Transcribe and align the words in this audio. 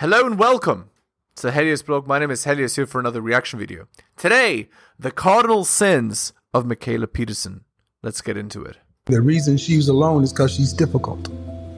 Hello 0.00 0.24
and 0.24 0.38
welcome 0.38 0.90
to 1.34 1.50
Helios 1.50 1.82
blog. 1.82 2.06
My 2.06 2.20
name 2.20 2.30
is 2.30 2.44
Helios 2.44 2.76
here 2.76 2.86
for 2.86 3.00
another 3.00 3.20
reaction 3.20 3.58
video. 3.58 3.88
Today, 4.16 4.68
the 4.96 5.10
cardinal 5.10 5.64
sins 5.64 6.32
of 6.54 6.62
Mikhaila 6.62 7.12
Peterson. 7.12 7.64
Let's 8.00 8.20
get 8.20 8.36
into 8.36 8.62
it. 8.62 8.76
The 9.06 9.20
reason 9.20 9.56
she's 9.56 9.88
alone 9.88 10.22
is 10.22 10.32
because 10.32 10.54
she's 10.54 10.72
difficult. 10.72 11.28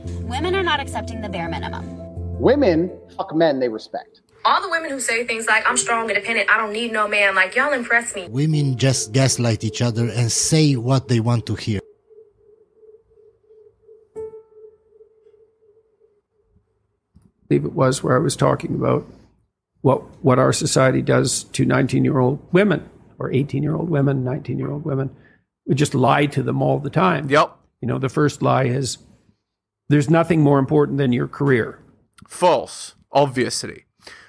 Women 0.04 0.54
are 0.54 0.62
not 0.62 0.80
accepting 0.80 1.22
the 1.22 1.30
bare 1.30 1.48
minimum. 1.48 1.82
Women 2.38 2.92
fuck 3.16 3.34
men 3.34 3.58
they 3.58 3.70
respect. 3.70 4.20
All 4.44 4.60
the 4.60 4.68
women 4.68 4.90
who 4.90 5.00
say 5.00 5.24
things 5.24 5.46
like, 5.46 5.66
I'm 5.66 5.78
strong, 5.78 6.10
independent, 6.10 6.50
I 6.50 6.58
don't 6.58 6.74
need 6.74 6.92
no 6.92 7.08
man, 7.08 7.34
like, 7.34 7.56
y'all 7.56 7.72
impress 7.72 8.14
me. 8.14 8.28
Women 8.28 8.76
just 8.76 9.12
gaslight 9.12 9.64
each 9.64 9.80
other 9.80 10.10
and 10.10 10.30
say 10.30 10.76
what 10.76 11.08
they 11.08 11.20
want 11.20 11.46
to 11.46 11.54
hear. 11.54 11.80
Believe 17.50 17.64
it 17.64 17.72
was 17.72 18.02
where 18.02 18.16
I 18.16 18.20
was 18.20 18.36
talking 18.36 18.76
about 18.76 19.06
what 19.80 20.02
what 20.24 20.38
our 20.38 20.52
society 20.52 21.02
does 21.02 21.44
to 21.44 21.64
19 21.64 22.04
year 22.04 22.18
old 22.18 22.38
women 22.52 22.88
or 23.18 23.32
18 23.32 23.62
year 23.62 23.74
old 23.74 23.90
women, 23.90 24.22
19 24.22 24.58
year 24.58 24.70
old 24.70 24.84
women. 24.84 25.10
We 25.66 25.74
just 25.74 25.94
lie 25.94 26.26
to 26.26 26.42
them 26.42 26.62
all 26.62 26.78
the 26.78 26.90
time. 26.90 27.28
Yep. 27.28 27.56
You 27.80 27.88
know, 27.88 27.98
the 27.98 28.08
first 28.08 28.40
lie 28.40 28.64
is 28.64 28.98
there's 29.88 30.08
nothing 30.08 30.42
more 30.42 30.58
important 30.58 30.98
than 30.98 31.12
your 31.12 31.26
career. 31.26 31.80
False, 32.28 32.94
obviously. 33.10 33.84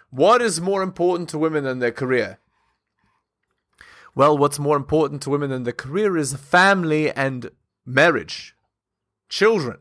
What 0.09 0.41
is 0.41 0.59
more 0.59 0.81
important 0.81 1.29
to 1.29 1.37
women 1.37 1.63
than 1.63 1.79
their 1.79 1.91
career? 1.91 2.39
Well, 4.15 4.37
what's 4.37 4.59
more 4.59 4.75
important 4.75 5.21
to 5.21 5.29
women 5.29 5.51
than 5.51 5.63
their 5.63 5.73
career 5.73 6.17
is 6.17 6.33
family 6.33 7.11
and 7.11 7.51
marriage, 7.85 8.55
children. 9.29 9.77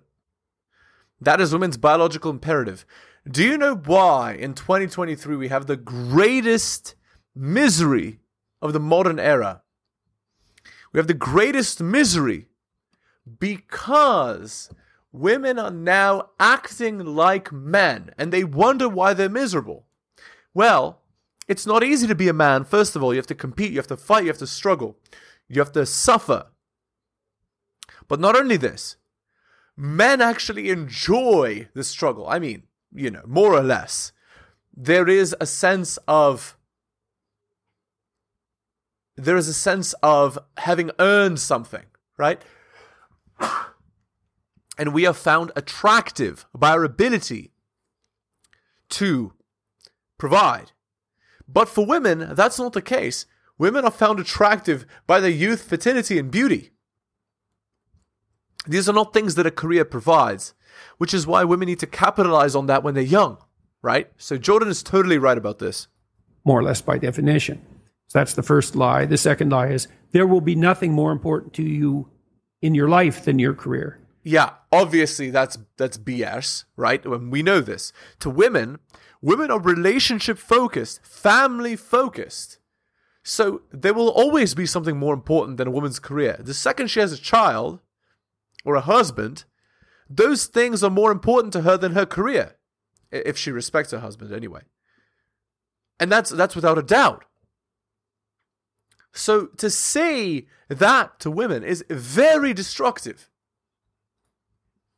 That 1.20 1.40
is 1.40 1.52
women's 1.52 1.76
biological 1.76 2.30
imperative. 2.30 2.84
Do 3.28 3.44
you 3.44 3.58
know 3.58 3.74
why 3.74 4.32
in 4.32 4.54
2023 4.54 5.36
we 5.36 5.48
have 5.48 5.66
the 5.66 5.76
greatest 5.76 6.94
misery 7.34 8.20
of 8.62 8.72
the 8.72 8.80
modern 8.80 9.18
era? 9.18 9.62
We 10.92 10.98
have 10.98 11.06
the 11.06 11.14
greatest 11.14 11.82
misery 11.82 12.46
because 13.38 14.70
women 15.12 15.58
are 15.58 15.70
now 15.70 16.30
acting 16.40 17.04
like 17.04 17.52
men 17.52 18.12
and 18.16 18.32
they 18.32 18.42
wonder 18.42 18.88
why 18.88 19.12
they're 19.12 19.28
miserable. 19.28 19.84
Well, 20.54 21.02
it's 21.46 21.66
not 21.66 21.84
easy 21.84 22.06
to 22.06 22.14
be 22.14 22.28
a 22.28 22.32
man. 22.32 22.64
First 22.64 22.96
of 22.96 23.02
all, 23.02 23.12
you 23.12 23.18
have 23.18 23.26
to 23.26 23.34
compete, 23.34 23.70
you 23.70 23.78
have 23.78 23.86
to 23.88 23.96
fight, 23.96 24.24
you 24.24 24.30
have 24.30 24.38
to 24.38 24.46
struggle, 24.46 24.98
you 25.46 25.60
have 25.60 25.72
to 25.72 25.84
suffer. 25.84 26.46
But 28.08 28.18
not 28.18 28.34
only 28.34 28.56
this, 28.56 28.96
men 29.76 30.20
actually 30.22 30.70
enjoy 30.70 31.68
the 31.74 31.84
struggle. 31.84 32.26
I 32.26 32.38
mean, 32.38 32.64
you 32.92 33.10
know, 33.10 33.22
more 33.26 33.54
or 33.54 33.62
less, 33.62 34.12
there 34.76 35.08
is 35.08 35.34
a 35.40 35.46
sense 35.46 35.98
of 36.08 36.56
there 39.16 39.36
is 39.36 39.48
a 39.48 39.54
sense 39.54 39.92
of 40.02 40.38
having 40.56 40.90
earned 40.98 41.38
something, 41.38 41.84
right? 42.16 42.40
And 44.78 44.94
we 44.94 45.04
are 45.04 45.12
found 45.12 45.52
attractive 45.56 46.46
by 46.54 46.70
our 46.70 46.84
ability 46.84 47.52
to 48.90 49.34
provide. 50.16 50.72
But 51.46 51.68
for 51.68 51.84
women, 51.84 52.30
that's 52.32 52.58
not 52.58 52.72
the 52.72 52.80
case. 52.80 53.26
Women 53.58 53.84
are 53.84 53.90
found 53.90 54.20
attractive 54.20 54.86
by 55.06 55.20
their 55.20 55.30
youth, 55.30 55.64
fertility, 55.64 56.18
and 56.18 56.30
beauty. 56.30 56.70
These 58.66 58.88
are 58.88 58.94
not 58.94 59.12
things 59.12 59.34
that 59.34 59.46
a 59.46 59.50
career 59.50 59.84
provides 59.84 60.54
which 60.98 61.14
is 61.14 61.26
why 61.26 61.44
women 61.44 61.66
need 61.66 61.78
to 61.80 61.86
capitalize 61.86 62.54
on 62.54 62.66
that 62.66 62.82
when 62.82 62.94
they're 62.94 63.02
young, 63.02 63.38
right? 63.82 64.10
So 64.16 64.38
Jordan 64.38 64.68
is 64.68 64.82
totally 64.82 65.18
right 65.18 65.38
about 65.38 65.58
this. 65.58 65.88
More 66.44 66.58
or 66.58 66.62
less 66.62 66.80
by 66.80 66.98
definition. 66.98 67.64
So 68.08 68.18
that's 68.18 68.34
the 68.34 68.42
first 68.42 68.74
lie. 68.74 69.04
The 69.04 69.16
second 69.16 69.50
lie 69.50 69.68
is 69.68 69.88
there 70.12 70.26
will 70.26 70.40
be 70.40 70.54
nothing 70.54 70.92
more 70.92 71.12
important 71.12 71.52
to 71.54 71.62
you 71.62 72.08
in 72.60 72.74
your 72.74 72.88
life 72.88 73.24
than 73.24 73.38
your 73.38 73.54
career. 73.54 74.00
Yeah, 74.22 74.54
obviously 74.72 75.30
that's 75.30 75.58
that's 75.76 75.96
BS, 75.96 76.64
right? 76.76 77.04
When 77.06 77.30
we 77.30 77.42
know 77.42 77.60
this. 77.60 77.92
To 78.20 78.30
women, 78.30 78.78
women 79.22 79.50
are 79.50 79.60
relationship 79.60 80.38
focused, 80.38 81.04
family 81.04 81.76
focused. 81.76 82.58
So 83.22 83.62
there 83.70 83.94
will 83.94 84.08
always 84.08 84.54
be 84.54 84.66
something 84.66 84.96
more 84.96 85.14
important 85.14 85.56
than 85.56 85.68
a 85.68 85.72
woman's 85.72 85.98
career. 85.98 86.36
The 86.40 86.54
second 86.54 86.88
she 86.88 87.00
has 87.00 87.12
a 87.12 87.18
child 87.18 87.80
or 88.64 88.74
a 88.74 88.80
husband, 88.80 89.44
those 90.10 90.46
things 90.46 90.82
are 90.82 90.90
more 90.90 91.12
important 91.12 91.52
to 91.52 91.62
her 91.62 91.76
than 91.78 91.92
her 91.92 92.04
career, 92.04 92.56
if 93.12 93.38
she 93.38 93.52
respects 93.52 93.92
her 93.92 94.00
husband 94.00 94.32
anyway. 94.32 94.62
And 96.00 96.10
that's 96.10 96.30
that's 96.30 96.56
without 96.56 96.78
a 96.78 96.82
doubt. 96.82 97.24
So 99.12 99.46
to 99.46 99.70
say 99.70 100.46
that 100.68 101.20
to 101.20 101.30
women 101.30 101.62
is 101.62 101.84
very 101.88 102.52
destructive. 102.52 103.29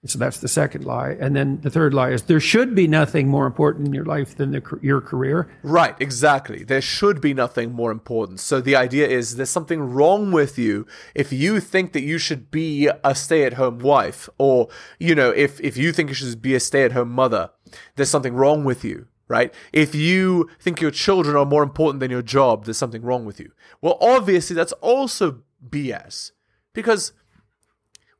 So 0.04 0.18
that's 0.18 0.38
the 0.38 0.48
second 0.48 0.84
lie. 0.84 1.16
And 1.20 1.36
then 1.36 1.60
the 1.60 1.70
third 1.70 1.94
lie 1.94 2.10
is 2.10 2.22
there 2.22 2.40
should 2.40 2.74
be 2.74 2.88
nothing 2.88 3.28
more 3.28 3.46
important 3.46 3.86
in 3.86 3.94
your 3.94 4.04
life 4.04 4.36
than 4.36 4.50
the, 4.50 4.78
your 4.82 5.00
career. 5.00 5.48
Right, 5.62 5.94
exactly. 6.00 6.64
There 6.64 6.80
should 6.80 7.20
be 7.20 7.32
nothing 7.32 7.72
more 7.72 7.92
important. 7.92 8.40
So 8.40 8.60
the 8.60 8.74
idea 8.74 9.06
is 9.06 9.36
there's 9.36 9.48
something 9.48 9.80
wrong 9.80 10.32
with 10.32 10.58
you 10.58 10.88
if 11.14 11.32
you 11.32 11.60
think 11.60 11.92
that 11.92 12.02
you 12.02 12.18
should 12.18 12.50
be 12.50 12.90
a 13.04 13.14
stay-at-home 13.14 13.78
wife 13.78 14.28
or, 14.38 14.68
you 14.98 15.14
know, 15.14 15.30
if 15.30 15.60
if 15.60 15.76
you 15.76 15.92
think 15.92 16.08
you 16.08 16.14
should 16.16 16.42
be 16.42 16.56
a 16.56 16.60
stay-at-home 16.60 17.10
mother, 17.10 17.50
there's 17.94 18.10
something 18.10 18.34
wrong 18.34 18.64
with 18.64 18.82
you, 18.82 19.06
right? 19.28 19.54
If 19.72 19.94
you 19.94 20.50
think 20.58 20.80
your 20.80 20.90
children 20.90 21.36
are 21.36 21.46
more 21.46 21.62
important 21.62 22.00
than 22.00 22.10
your 22.10 22.22
job, 22.22 22.64
there's 22.64 22.76
something 22.76 23.02
wrong 23.02 23.24
with 23.24 23.38
you. 23.38 23.52
Well, 23.80 23.98
obviously 24.00 24.56
that's 24.56 24.72
also 24.72 25.42
BS 25.64 26.32
because 26.72 27.12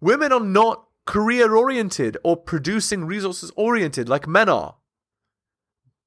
women 0.01 0.31
are 0.31 0.39
not 0.39 0.87
career 1.07 1.55
oriented 1.55 2.17
or 2.23 2.37
producing 2.37 3.05
resources 3.05 3.51
oriented 3.57 4.09
like 4.09 4.27
men 4.27 4.49
are 4.49 4.77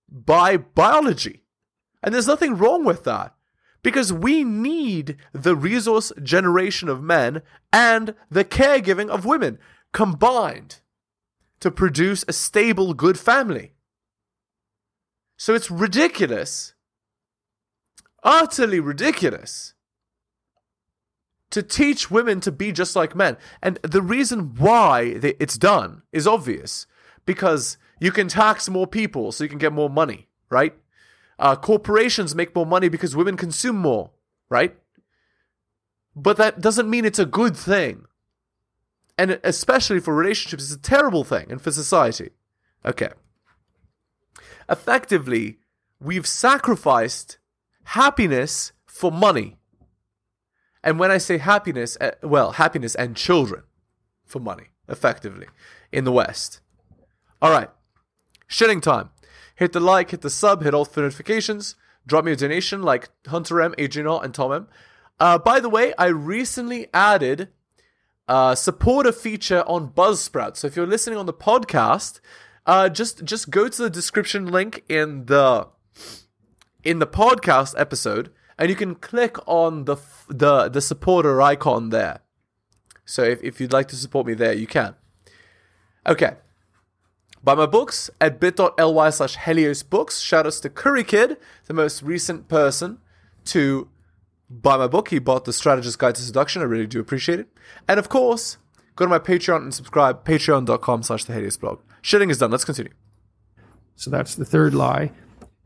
by 0.10 0.58
biology. 0.58 1.44
And 2.02 2.14
there's 2.14 2.28
nothing 2.28 2.58
wrong 2.58 2.86
with 2.86 3.04
that 3.04 3.36
because 3.84 4.12
we 4.12 4.44
need 4.44 5.16
the 5.32 5.56
resource 5.56 6.12
generation 6.24 6.90
of 6.90 7.04
men 7.04 7.44
and 7.72 8.16
the 8.32 8.44
caregiving 8.44 9.10
of 9.10 9.26
women 9.26 9.60
combined 9.94 10.82
to 11.60 11.70
produce 11.70 12.26
a 12.28 12.34
stable, 12.34 12.96
good 12.96 13.20
family. 13.20 13.74
So 15.38 15.54
it's 15.54 15.70
ridiculous, 15.70 16.74
utterly 18.24 18.80
ridiculous 18.80 19.75
to 21.56 21.64
teach 21.64 22.12
women 22.12 22.42
to 22.42 22.52
be 22.52 22.74
just 22.74 22.98
like 22.98 23.16
men. 23.16 23.38
And 23.62 23.78
the 23.82 24.02
reason 24.02 24.56
why 24.56 25.04
it's 25.40 25.58
done 25.58 26.02
is 26.12 26.28
obvious 26.28 26.86
because 27.26 27.78
you 27.98 28.12
can 28.12 28.28
tax 28.28 28.68
more 28.68 28.86
people 28.86 29.32
so 29.32 29.46
you 29.46 29.50
can 29.50 29.58
get 29.58 29.72
more 29.72 29.90
money, 29.90 30.28
right? 30.50 30.74
Uh, 31.40 31.56
corporations 31.56 32.36
make 32.36 32.54
more 32.54 32.66
money 32.66 32.90
because 32.90 33.16
women 33.16 33.38
consume 33.38 33.78
more, 33.78 34.12
right? 34.50 34.76
But 36.14 36.36
that 36.36 36.60
doesn't 36.60 36.90
mean 36.90 37.06
it's 37.06 37.20
a 37.20 37.26
good 37.26 37.56
thing. 37.56 38.04
And 39.18 39.40
especially 39.42 40.02
for 40.02 40.14
relationships, 40.14 40.66
it's 40.66 40.74
a 40.74 40.78
terrible 40.78 41.24
thing 41.24 41.50
and 41.50 41.62
for 41.62 41.72
society. 41.72 42.32
Okay. 42.84 43.12
Effectively, 44.70 45.60
we've 46.02 46.28
sacrificed 46.28 47.38
happiness 47.86 48.74
for 48.86 49.10
money. 49.10 49.56
And 50.86 51.00
when 51.00 51.10
I 51.10 51.18
say 51.18 51.40
happiness, 51.40 51.98
uh, 52.00 52.12
well, 52.22 52.54
happiness 52.54 52.94
and 52.94 53.18
children 53.18 53.64
for 54.24 54.40
money, 54.40 54.66
effectively, 54.88 55.48
in 55.92 56.04
the 56.04 56.12
West. 56.12 56.62
All 57.42 57.52
right, 57.52 57.70
shitting 58.48 58.82
time. 58.82 59.10
Hit 59.56 59.74
the 59.74 59.80
like, 59.80 60.12
hit 60.12 60.22
the 60.22 60.30
sub, 60.30 60.64
hit 60.64 60.76
all 60.76 60.86
the 60.86 61.02
notifications. 61.02 61.76
Drop 62.06 62.24
me 62.24 62.34
a 62.34 62.36
donation 62.36 62.84
like 62.84 63.10
Hunter 63.28 63.62
M, 63.62 63.74
Adrian 63.80 64.08
and 64.24 64.34
Tom 64.34 64.52
M. 64.52 64.68
Uh, 65.20 65.40
by 65.40 65.60
the 65.60 65.70
way, 65.70 65.94
I 65.98 66.08
recently 66.08 66.88
added 66.94 67.50
a 68.28 68.56
supporter 68.56 69.12
feature 69.12 69.64
on 69.66 69.90
Buzzsprout. 69.90 70.56
So 70.56 70.68
if 70.68 70.76
you're 70.76 70.86
listening 70.86 71.18
on 71.18 71.26
the 71.26 71.34
podcast, 71.34 72.20
uh, 72.68 72.90
just 72.90 73.24
just 73.24 73.50
go 73.50 73.68
to 73.68 73.82
the 73.82 73.90
description 73.90 74.48
link 74.48 74.84
in 74.88 75.26
the 75.26 75.68
in 76.84 77.00
the 77.00 77.08
podcast 77.08 77.74
episode 77.78 78.32
and 78.58 78.70
you 78.70 78.76
can 78.76 78.96
click 78.96 79.38
on 79.48 79.86
the 79.86 79.98
the 80.28 80.70
the 80.70 80.82
supporter 80.82 81.42
icon 81.42 81.90
there. 81.90 82.20
So 83.06 83.24
if, 83.24 83.44
if 83.44 83.62
you'd 83.62 83.74
like 83.74 83.88
to 83.90 83.96
support 83.96 84.26
me 84.26 84.34
there, 84.34 84.54
you 84.54 84.68
can. 84.68 84.96
Okay. 86.08 86.36
Buy 87.44 87.54
my 87.54 87.68
books 87.68 88.10
at 88.20 88.40
bit.ly 88.40 89.10
slash 89.12 89.38
Helios 89.38 89.84
Books. 89.84 90.20
Shout 90.20 90.48
outs 90.48 90.60
to 90.62 90.70
Curry 90.70 91.04
Kid, 91.04 91.38
the 91.68 91.76
most 91.76 92.02
recent 92.02 92.48
person 92.48 92.98
to 93.46 93.88
buy 94.50 94.78
my 94.78 94.88
book. 94.88 95.10
He 95.10 95.20
bought 95.20 95.46
The 95.46 95.54
Strategist 95.54 96.00
Guide 96.00 96.16
to 96.16 96.22
Seduction. 96.24 96.64
I 96.64 96.66
really 96.66 96.88
do 96.88 97.00
appreciate 97.00 97.40
it. 97.40 97.48
And 97.88 98.00
of 98.00 98.10
course, 98.10 98.58
go 98.96 99.06
to 99.06 99.10
my 99.10 99.20
Patreon 99.20 99.58
and 99.58 99.74
subscribe, 99.74 100.26
patreon.com 100.26 101.04
slash 101.04 101.26
the 101.26 101.34
Helios 101.34 101.58
blog. 101.58 101.82
Shitting 102.02 102.32
is 102.32 102.40
done. 102.40 102.50
Let's 102.50 102.66
continue. 102.66 102.94
So 103.96 104.10
that's 104.10 104.34
the 104.34 104.46
third 104.46 104.74
lie. 104.74 105.12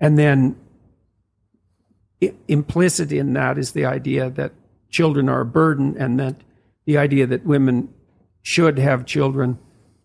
And 0.01 0.17
then 0.17 0.57
implicit 2.47 3.11
in 3.11 3.33
that 3.33 3.57
is 3.57 3.71
the 3.71 3.85
idea 3.85 4.29
that 4.29 4.53
children 4.89 5.29
are 5.29 5.41
a 5.41 5.45
burden 5.45 5.95
and 5.97 6.19
that 6.19 6.35
the 6.85 6.97
idea 6.97 7.27
that 7.27 7.45
women 7.45 7.93
should 8.41 8.79
have 8.79 9.05
children 9.05 9.59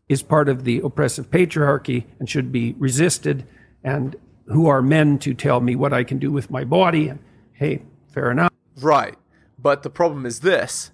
is 0.09 0.23
part 0.23 0.49
of 0.49 0.65
the 0.65 0.81
oppressive 0.81 1.31
patriarchy 1.31 2.05
and 2.19 2.29
should 2.29 2.53
be 2.53 2.75
resisted. 2.79 3.47
And 3.83 4.17
who 4.47 4.67
are 4.67 4.83
men 4.83 5.19
to 5.21 5.35
tell 5.35 5.61
me 5.61 5.75
what 5.77 5.93
I 5.93 6.05
can 6.05 6.19
do 6.19 6.31
with 6.31 6.51
my 6.51 6.65
body? 6.65 7.09
And 7.09 7.21
hey, 7.53 7.83
fair 8.09 8.31
enough. 8.31 8.53
Right. 8.81 9.17
But 9.59 9.83
the 9.83 9.91
problem 9.91 10.27
is 10.27 10.41
this 10.41 10.91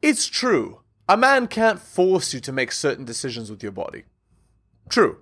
it's 0.00 0.26
true. 0.26 0.82
A 1.08 1.16
man 1.16 1.46
can't 1.46 1.80
force 1.80 2.34
you 2.34 2.40
to 2.40 2.52
make 2.52 2.72
certain 2.72 3.04
decisions 3.04 3.50
with 3.50 3.62
your 3.62 3.72
body. 3.72 4.04
True. 4.88 5.18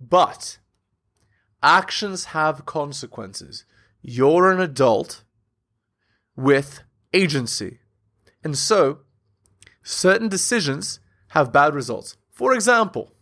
But 0.00 0.58
actions 1.62 2.26
have 2.26 2.66
consequences. 2.66 3.64
You're 4.00 4.50
an 4.50 4.60
adult 4.60 5.22
with 6.36 6.82
agency. 7.12 7.78
And 8.42 8.56
so, 8.58 9.00
certain 9.82 10.28
decisions 10.28 11.00
have 11.28 11.52
bad 11.52 11.74
results. 11.74 12.16
For 12.30 12.52
example, 12.54 13.12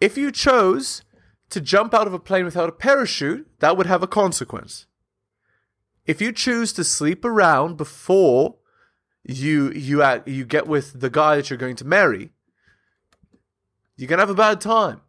if 0.00 0.16
you 0.16 0.30
chose 0.30 1.02
to 1.50 1.60
jump 1.60 1.94
out 1.94 2.06
of 2.06 2.12
a 2.12 2.18
plane 2.18 2.44
without 2.44 2.68
a 2.68 2.72
parachute, 2.72 3.48
that 3.60 3.76
would 3.76 3.86
have 3.86 4.02
a 4.02 4.06
consequence. 4.06 4.86
If 6.06 6.20
you 6.20 6.32
choose 6.32 6.72
to 6.74 6.84
sleep 6.84 7.24
around 7.24 7.76
before 7.76 8.56
you 9.24 9.72
you 9.72 10.02
you 10.26 10.44
get 10.44 10.66
with 10.66 11.00
the 11.00 11.10
guy 11.10 11.36
that 11.36 11.50
you're 11.50 11.58
going 11.58 11.76
to 11.76 11.84
marry, 11.84 12.30
you're 13.96 14.08
gonna 14.08 14.22
have 14.22 14.30
a 14.30 14.34
bad 14.34 14.60
time. 14.60 15.00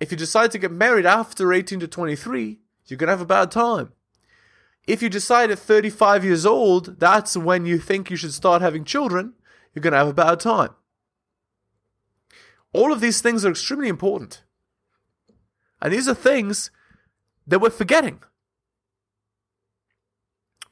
If 0.00 0.10
you 0.10 0.16
decide 0.16 0.50
to 0.52 0.58
get 0.58 0.72
married 0.72 1.06
after 1.06 1.52
18 1.52 1.80
to 1.80 1.88
23, 1.88 2.60
you're 2.86 2.96
gonna 2.96 3.12
have 3.12 3.20
a 3.20 3.26
bad 3.26 3.50
time. 3.50 3.92
If 4.86 5.02
you 5.02 5.08
decide 5.08 5.50
at 5.50 5.58
35 5.58 6.24
years 6.24 6.44
old, 6.44 7.00
that's 7.00 7.36
when 7.36 7.64
you 7.64 7.78
think 7.78 8.10
you 8.10 8.16
should 8.16 8.34
start 8.34 8.60
having 8.60 8.84
children, 8.84 9.34
you're 9.72 9.82
gonna 9.82 9.96
have 9.96 10.08
a 10.08 10.14
bad 10.14 10.40
time. 10.40 10.70
All 12.72 12.92
of 12.92 13.00
these 13.00 13.20
things 13.20 13.44
are 13.44 13.50
extremely 13.50 13.88
important. 13.88 14.42
And 15.80 15.92
these 15.92 16.08
are 16.08 16.14
things 16.14 16.70
that 17.46 17.60
we're 17.60 17.70
forgetting. 17.70 18.20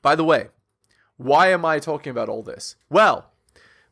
By 0.03 0.17
the 0.17 0.25
way, 0.25 0.49
why 1.17 1.53
am 1.53 1.65
I 1.65 1.79
talking 1.79 2.11
about 2.11 2.29
all 2.29 2.43
this? 2.43 2.77
Well, 2.91 3.31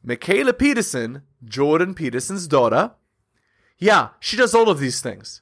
Mikhaila 0.05 0.59
Peterson, 0.59 1.23
Jordan 1.45 1.95
Peterson's 1.95 2.49
daughter, 2.49 2.93
yeah, 3.81 4.11
she 4.21 4.37
does 4.37 4.55
all 4.55 4.69
of 4.69 4.79
these 4.79 5.01
things. 5.01 5.41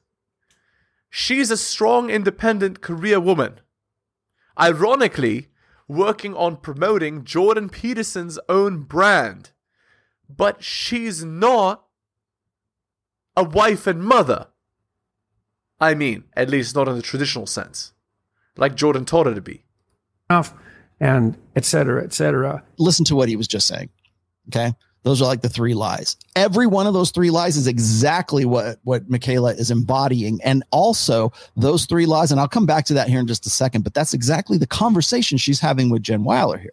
She's 1.11 1.50
a 1.50 1.56
strong, 1.56 2.08
independent 2.08 2.81
career 2.81 3.19
woman. 3.19 3.61
Ironically, 4.58 5.49
working 5.88 6.35
on 6.35 6.56
promoting 6.56 7.25
Jordan 7.25 7.69
Peterson's 7.69 8.38
own 8.49 8.82
brand. 8.82 9.50
But 10.29 10.62
she's 10.62 11.25
not 11.25 11.87
a 13.37 13.43
wife 13.43 13.87
and 13.87 14.02
mother. 14.02 14.49
I 15.81 15.94
mean, 15.94 16.25
at 16.34 16.50
least 16.50 16.75
not 16.75 16.88
in 16.88 16.96
the 16.96 17.02
traditional 17.02 17.46
sense, 17.46 17.93
like 18.56 18.75
Jordan 18.75 19.05
taught 19.05 19.26
her 19.26 19.34
to 19.34 19.41
be. 19.41 19.64
enough, 20.29 20.52
and 21.00 21.38
et 21.56 21.64
cetera, 21.64 22.02
et 22.05 22.12
cetera. 22.12 22.64
listen 22.79 23.05
to 23.06 23.17
what 23.17 23.29
he 23.29 23.37
was 23.37 23.49
just 23.49 23.67
saying. 23.67 23.88
Okay. 24.49 24.73
Those 25.05 25.23
are 25.23 25.27
like 25.27 25.43
the 25.43 25.49
three 25.49 25.75
lies. 25.75 26.17
Every 26.37 26.67
one 26.67 26.87
of 26.87 26.95
those 26.95 27.11
three 27.11 27.31
lies 27.31 27.56
is 27.56 27.67
exactly 27.67 28.45
what, 28.45 28.79
what 28.85 29.09
Mikhaila 29.09 29.59
is 29.59 29.71
embodying. 29.71 30.41
And 30.43 30.65
also 30.71 31.33
those 31.56 31.87
three 31.87 32.06
lies, 32.06 32.33
and 32.33 32.41
I'll 32.41 32.49
come 32.49 32.67
back 32.67 32.85
to 32.87 32.95
that 32.95 33.09
here 33.09 33.21
in 33.21 33.27
just 33.27 33.47
a 33.47 33.50
second, 33.50 33.85
but 33.85 33.95
that's 33.95 34.12
exactly 34.12 34.59
the 34.59 34.67
conversation 34.67 35.39
she's 35.39 35.61
having 35.61 35.91
with 35.91 36.03
Jen 36.03 36.25
Weiler 36.25 36.59
here. 36.59 36.73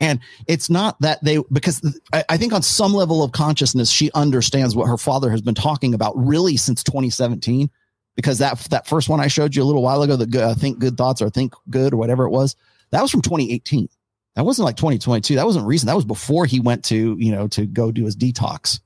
And 0.00 0.20
it's 0.46 0.68
not 0.68 1.00
that 1.00 1.22
they, 1.24 1.38
because 1.50 1.80
I, 2.12 2.24
I 2.28 2.36
think 2.36 2.52
on 2.52 2.62
some 2.62 2.92
level 2.92 3.22
of 3.22 3.32
consciousness, 3.32 3.90
she 3.90 4.10
understands 4.12 4.76
what 4.76 4.88
her 4.88 4.98
father 4.98 5.30
has 5.30 5.40
been 5.40 5.54
talking 5.54 5.94
about 5.94 6.14
really 6.16 6.56
since 6.56 6.82
2017. 6.82 7.70
Because 8.14 8.38
that, 8.38 8.58
that 8.70 8.86
first 8.86 9.10
one 9.10 9.20
I 9.20 9.26
showed 9.26 9.54
you 9.54 9.62
a 9.62 9.64
little 9.64 9.82
while 9.82 10.02
ago, 10.02 10.16
the 10.16 10.42
uh, 10.42 10.54
think 10.54 10.78
good 10.78 10.96
thoughts 10.96 11.20
or 11.20 11.28
think 11.28 11.52
good 11.68 11.92
or 11.92 11.98
whatever 11.98 12.24
it 12.24 12.30
was, 12.30 12.56
that 12.90 13.02
was 13.02 13.10
from 13.10 13.20
2018. 13.20 13.88
That 14.36 14.44
wasn't 14.44 14.66
like 14.66 14.76
2022. 14.76 15.34
That 15.36 15.46
wasn't 15.46 15.66
recent. 15.66 15.86
That 15.86 15.96
was 15.96 16.04
before 16.04 16.44
he 16.44 16.60
went 16.60 16.84
to, 16.86 17.16
you 17.18 17.32
know, 17.32 17.48
to 17.48 17.66
go 17.66 17.90
do 17.90 18.04
his 18.04 18.14
detox. 18.14 18.80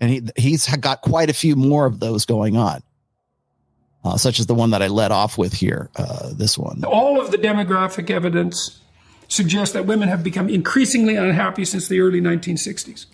And 0.00 0.10
he, 0.10 0.22
he's 0.36 0.66
got 0.76 1.02
quite 1.02 1.28
a 1.28 1.34
few 1.34 1.56
more 1.56 1.84
of 1.84 2.00
those 2.00 2.24
going 2.24 2.56
on, 2.56 2.82
uh, 4.02 4.16
such 4.16 4.40
as 4.40 4.46
the 4.46 4.54
one 4.54 4.70
that 4.70 4.82
I 4.82 4.88
let 4.88 5.12
off 5.12 5.36
with 5.36 5.52
here, 5.52 5.90
uh, 5.96 6.32
this 6.32 6.56
one. 6.56 6.82
All 6.84 7.20
of 7.20 7.30
the 7.30 7.36
demographic 7.36 8.08
evidence 8.08 8.80
suggests 9.28 9.74
that 9.74 9.84
women 9.84 10.08
have 10.08 10.24
become 10.24 10.48
increasingly 10.48 11.16
unhappy 11.16 11.66
since 11.66 11.86
the 11.88 12.00
early 12.00 12.20
1960s. 12.20 13.06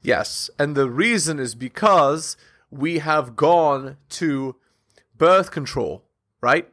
Yes, 0.00 0.48
and 0.58 0.74
the 0.74 0.88
reason 0.88 1.38
is 1.38 1.54
because 1.54 2.38
we 2.70 3.00
have 3.00 3.36
gone 3.36 3.98
to 4.10 4.56
birth 5.16 5.50
control, 5.50 6.04
right? 6.40 6.68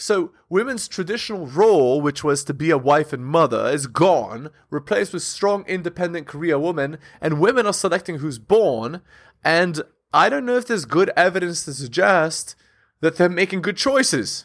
So, 0.00 0.30
women's 0.48 0.86
traditional 0.86 1.48
role, 1.48 2.00
which 2.00 2.22
was 2.22 2.44
to 2.44 2.54
be 2.54 2.70
a 2.70 2.78
wife 2.78 3.12
and 3.12 3.26
mother, 3.26 3.66
is 3.66 3.88
gone, 3.88 4.50
replaced 4.70 5.12
with 5.12 5.24
strong, 5.24 5.64
independent 5.66 6.28
career 6.28 6.56
women, 6.56 6.98
and 7.20 7.40
women 7.40 7.66
are 7.66 7.72
selecting 7.72 8.18
who's 8.18 8.38
born. 8.38 9.02
And 9.42 9.82
I 10.12 10.28
don't 10.28 10.46
know 10.46 10.56
if 10.56 10.68
there's 10.68 10.84
good 10.84 11.10
evidence 11.16 11.64
to 11.64 11.74
suggest 11.74 12.54
that 13.00 13.16
they're 13.16 13.28
making 13.28 13.62
good 13.62 13.76
choices 13.76 14.44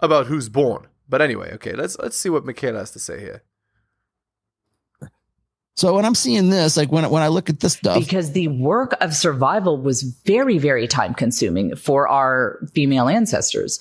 about 0.00 0.26
who's 0.26 0.50
born. 0.50 0.88
But 1.08 1.22
anyway, 1.22 1.50
okay, 1.54 1.72
let's 1.72 1.98
let's 1.98 2.18
see 2.18 2.28
what 2.28 2.44
Mikhaila 2.44 2.80
has 2.80 2.90
to 2.90 2.98
say 2.98 3.20
here. 3.20 3.42
So 5.76 5.94
when 5.94 6.04
I'm 6.04 6.14
seeing 6.14 6.50
this, 6.50 6.76
like 6.76 6.92
when, 6.92 7.08
when 7.08 7.22
I 7.22 7.28
look 7.28 7.48
at 7.48 7.60
this 7.60 7.74
stuff, 7.74 7.98
because 7.98 8.32
the 8.32 8.48
work 8.48 8.94
of 9.00 9.14
survival 9.14 9.80
was 9.80 10.02
very, 10.02 10.58
very 10.58 10.86
time 10.86 11.14
consuming 11.14 11.74
for 11.74 12.06
our 12.06 12.60
female 12.74 13.08
ancestors. 13.08 13.78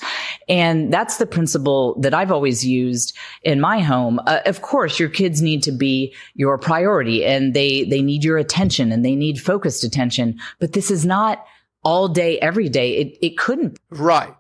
And 0.48 0.94
that's 0.94 1.18
the 1.18 1.26
principle 1.26 2.00
that 2.00 2.14
I've 2.14 2.32
always 2.32 2.66
used 2.66 3.18
in 3.44 3.60
my 3.60 3.80
home. 3.80 4.20
Uh, 4.26 4.40
of 4.46 4.62
course, 4.62 5.00
your 5.00 5.10
kids 5.10 5.42
need 5.42 5.62
to 5.64 5.72
be 5.72 6.16
your 6.36 6.58
priority 6.58 7.26
and 7.26 7.54
they, 7.54 7.84
they 7.84 8.02
need 8.02 8.24
your 8.24 8.38
attention 8.38 8.92
and 8.92 9.04
they 9.04 9.16
need 9.16 9.42
focused 9.42 9.84
attention. 9.84 10.40
But 10.60 10.74
this 10.74 10.92
is 10.92 11.06
not 11.06 11.46
all 11.84 12.08
day, 12.08 12.40
every 12.40 12.70
day. 12.70 12.98
It, 12.98 13.18
it 13.22 13.38
couldn't 13.38 13.78
Right. 13.90 14.36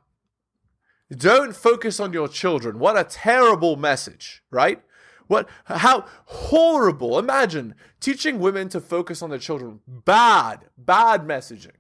Don't 1.11 1.55
focus 1.55 1.99
on 1.99 2.13
your 2.13 2.27
children. 2.27 2.77
What 2.77 2.97
a 2.97 3.03
terrible 3.03 3.75
message, 3.75 4.43
right? 4.51 4.81
What 5.29 5.47
how 5.65 6.05
horrible. 6.25 7.19
Imagine 7.19 7.75
teaching 7.99 8.39
women 8.39 8.67
to 8.69 8.81
focus 8.81 9.21
on 9.21 9.29
their 9.29 9.37
children. 9.37 9.79
Bad, 9.87 10.61
bad 10.75 11.27
messaging. 11.27 11.77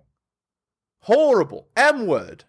Horrible. 1.01 1.67
M 1.75 2.05
word. 2.05 2.43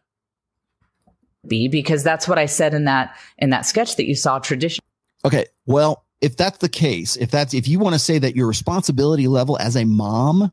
be 1.49 1.69
because 1.69 2.05
that's 2.05 2.29
what 2.29 2.39
I 2.39 2.45
said 2.45 2.75
in 2.75 2.85
that, 2.85 3.17
in 3.39 3.49
that 3.49 3.65
sketch 3.65 3.97
that 3.97 4.05
you 4.05 4.15
saw 4.15 4.41
tradition. 4.41 4.85
Okay. 5.25 5.47
Well, 5.65 6.05
if 6.21 6.37
that's 6.37 6.59
the 6.59 6.69
case, 6.69 7.17
if 7.17 7.31
that's 7.31 7.55
if 7.55 7.67
you 7.67 7.79
want 7.79 7.95
to 7.95 7.99
say 7.99 8.19
that 8.19 8.37
your 8.37 8.47
responsibility 8.47 9.27
level 9.27 9.57
as 9.59 9.77
a 9.77 9.87
mom 9.87 10.53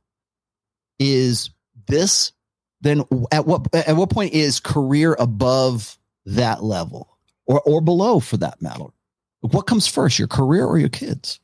is 0.97 1.49
this, 1.87 2.31
then 2.79 3.03
at 3.33 3.45
what 3.45 3.67
at 3.73 3.97
what 3.97 4.09
point 4.09 4.31
is 4.31 4.61
career 4.61 5.13
above 5.19 5.97
that 6.25 6.63
level 6.63 7.17
or 7.47 7.59
or 7.65 7.81
below 7.81 8.21
for 8.21 8.37
that 8.37 8.61
matter? 8.61 8.85
What 9.41 9.67
comes 9.67 9.87
first, 9.87 10.19
your 10.19 10.27
career 10.27 10.65
or 10.65 10.77
your 10.77 10.89
kids? 10.89 11.39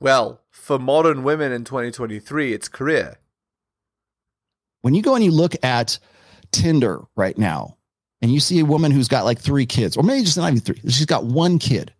Well, 0.00 0.40
for 0.50 0.78
modern 0.78 1.22
women 1.22 1.52
in 1.52 1.64
2023, 1.64 2.52
it's 2.52 2.68
career. 2.68 3.16
When 4.82 4.94
you 4.94 5.02
go 5.02 5.14
and 5.14 5.24
you 5.24 5.32
look 5.32 5.54
at 5.64 5.98
Tinder 6.52 7.02
right 7.16 7.36
now, 7.36 7.76
and 8.20 8.32
you 8.32 8.40
see 8.40 8.58
a 8.60 8.64
woman 8.64 8.90
who's 8.90 9.08
got 9.08 9.24
like 9.24 9.38
three 9.38 9.66
kids, 9.66 9.96
or 9.96 10.02
maybe 10.02 10.24
just 10.24 10.36
not 10.36 10.48
even 10.48 10.60
three, 10.60 10.80
she's 10.84 11.06
got 11.06 11.24
one 11.24 11.58
kid. 11.58 11.92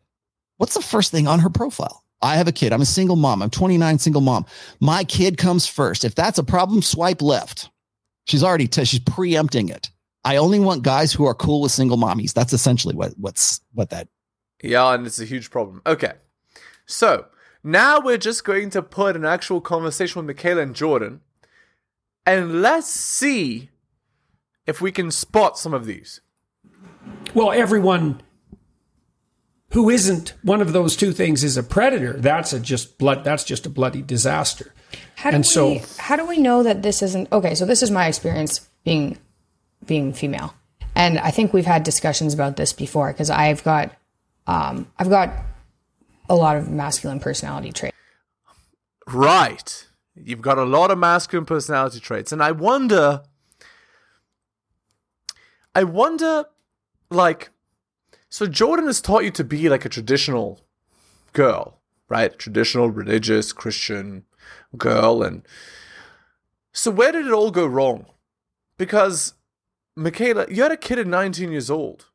What's 0.57 0.75
the 0.75 0.83
first 0.83 1.11
thing 1.11 1.27
on 1.27 1.39
her 1.41 1.51
profile? 1.51 2.05
I 2.21 2.37
have 2.37 2.49
a 2.49 2.53
kid. 2.53 2.73
I'm 2.73 2.83
a 2.83 2.87
single 2.87 3.17
mom. 3.17 3.43
I'm 3.43 3.51
29, 3.51 3.99
single 3.99 4.21
mom. 4.21 4.45
My 4.81 5.05
kid 5.05 5.39
comes 5.39 5.67
first. 5.67 6.05
If 6.05 6.15
that's 6.15 6.39
a 6.39 6.45
problem, 6.45 6.83
swipe 6.83 7.23
left. 7.23 7.71
She's 8.27 8.43
already 8.43 8.67
t- 8.67 8.85
she's 8.85 9.01
preempting 9.01 9.69
it. 9.69 9.91
I 10.25 10.37
only 10.37 10.59
want 10.59 10.83
guys 10.83 11.13
who 11.13 11.25
are 11.27 11.35
cool 11.35 11.63
with 11.63 11.73
single 11.73 11.97
mommies. 11.97 12.35
That's 12.35 12.53
essentially 12.53 12.95
what 12.95 13.15
what's 13.17 13.61
what 13.73 13.91
that. 13.91 14.09
Yeah, 14.63 14.93
and 14.95 15.07
it's 15.07 15.21
a 15.21 15.25
huge 15.25 15.51
problem. 15.51 15.83
Okay. 15.87 16.13
So, 16.87 17.27
now 17.63 18.01
we're 18.01 18.19
just 18.19 18.45
going 18.45 18.71
to 18.71 18.83
put 18.83 19.15
an 19.17 19.25
actual 19.25 19.61
conversation 19.61 20.25
with 20.25 20.37
Mikhaila 20.37 20.63
and 20.63 20.75
Jordan, 20.75 21.21
and 22.27 22.63
let's 22.63 22.89
see 22.89 23.71
if 24.67 24.81
we 24.81 24.91
can 24.93 25.11
spot 25.11 25.59
some 25.59 25.75
of 25.75 25.87
these. 25.87 26.21
Well, 27.35 27.53
everyone 27.53 28.21
who 29.73 29.91
isn't 29.91 30.35
one 30.43 30.61
of 30.61 30.73
those 30.73 30.97
two 30.97 31.13
things 31.13 31.45
is 31.45 31.57
a 31.57 31.63
predator. 31.63 32.15
That's 32.15 32.53
a 32.53 32.61
just 32.61 32.99
blood. 32.99 33.23
That's 33.25 33.45
just 33.45 33.67
a 33.67 33.71
bloody 33.71 34.03
disaster. 34.03 34.73
How 35.17 35.31
do 35.31 35.37
And 35.37 35.45
we, 35.45 35.49
so- 35.49 35.81
how 35.99 36.17
do 36.17 36.27
we 36.27 36.39
know 36.39 36.63
that 36.63 36.83
this 36.83 37.03
isn't 37.03 37.31
okay? 37.33 37.55
So 37.55 37.67
this 37.67 37.83
is 37.83 37.91
my 37.91 38.07
experience 38.09 38.67
being 38.85 39.19
being 39.85 40.13
female, 40.13 40.55
and 40.95 41.19
I 41.19 41.31
think 41.31 41.53
we've 41.53 41.67
had 41.67 41.83
discussions 41.83 42.35
about 42.35 42.57
this 42.57 42.73
before 42.73 43.13
because 43.13 43.31
I've 43.31 43.63
got 43.65 43.93
um, 44.49 44.91
I've 44.99 45.11
got 45.11 45.31
a 46.29 46.35
lot 46.35 46.57
of 46.57 46.69
masculine 46.71 47.21
personality 47.21 47.71
traits. 47.71 47.97
Right. 49.07 49.87
You've 50.17 50.41
got 50.41 50.59
a 50.59 50.65
lot 50.65 50.91
of 50.91 50.99
masculine 50.99 51.45
personality 51.45 52.01
traits. 52.01 52.33
And 52.33 52.43
I 52.43 52.53
wonder, 52.53 53.23
I 55.75 55.85
wonder, 55.85 56.47
like, 57.11 57.51
so 58.31 58.47
Jordan 58.47 58.87
has 58.87 59.01
taught 59.01 59.25
you 59.25 59.31
to 59.33 59.45
be 59.45 59.69
like 59.69 59.85
a 59.85 59.89
traditional 59.89 60.61
girl, 61.35 61.79
right? 62.09 62.37
Traditional 62.39 62.91
religious 62.91 63.53
Christian 63.53 64.25
girl. 64.77 65.23
And 65.23 65.43
so 66.73 66.91
where 66.91 67.13
did 67.13 67.27
it 67.27 67.33
all 67.33 67.51
go 67.51 67.67
wrong? 67.67 68.07
Because, 68.79 69.35
Mikhaila, 69.99 70.55
you 70.55 70.63
had 70.63 70.73
a 70.73 70.77
kid 70.77 70.99
at 70.99 71.07
19 71.07 71.53
years 71.53 71.71
old, 71.71 72.07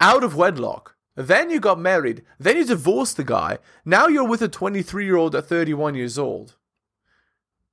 out 0.00 0.24
of 0.24 0.36
wedlock. 0.36 0.94
Then 1.14 1.48
you 1.50 1.60
got 1.60 1.78
married. 1.78 2.22
Then 2.38 2.56
you 2.58 2.64
divorced 2.64 3.16
the 3.16 3.24
guy. 3.24 3.58
Now 3.84 4.06
you're 4.06 4.28
with 4.28 4.42
a 4.42 4.48
23 4.48 5.04
year 5.04 5.16
old 5.16 5.34
at 5.34 5.46
31 5.46 5.94
years 5.94 6.18
old. 6.18 6.56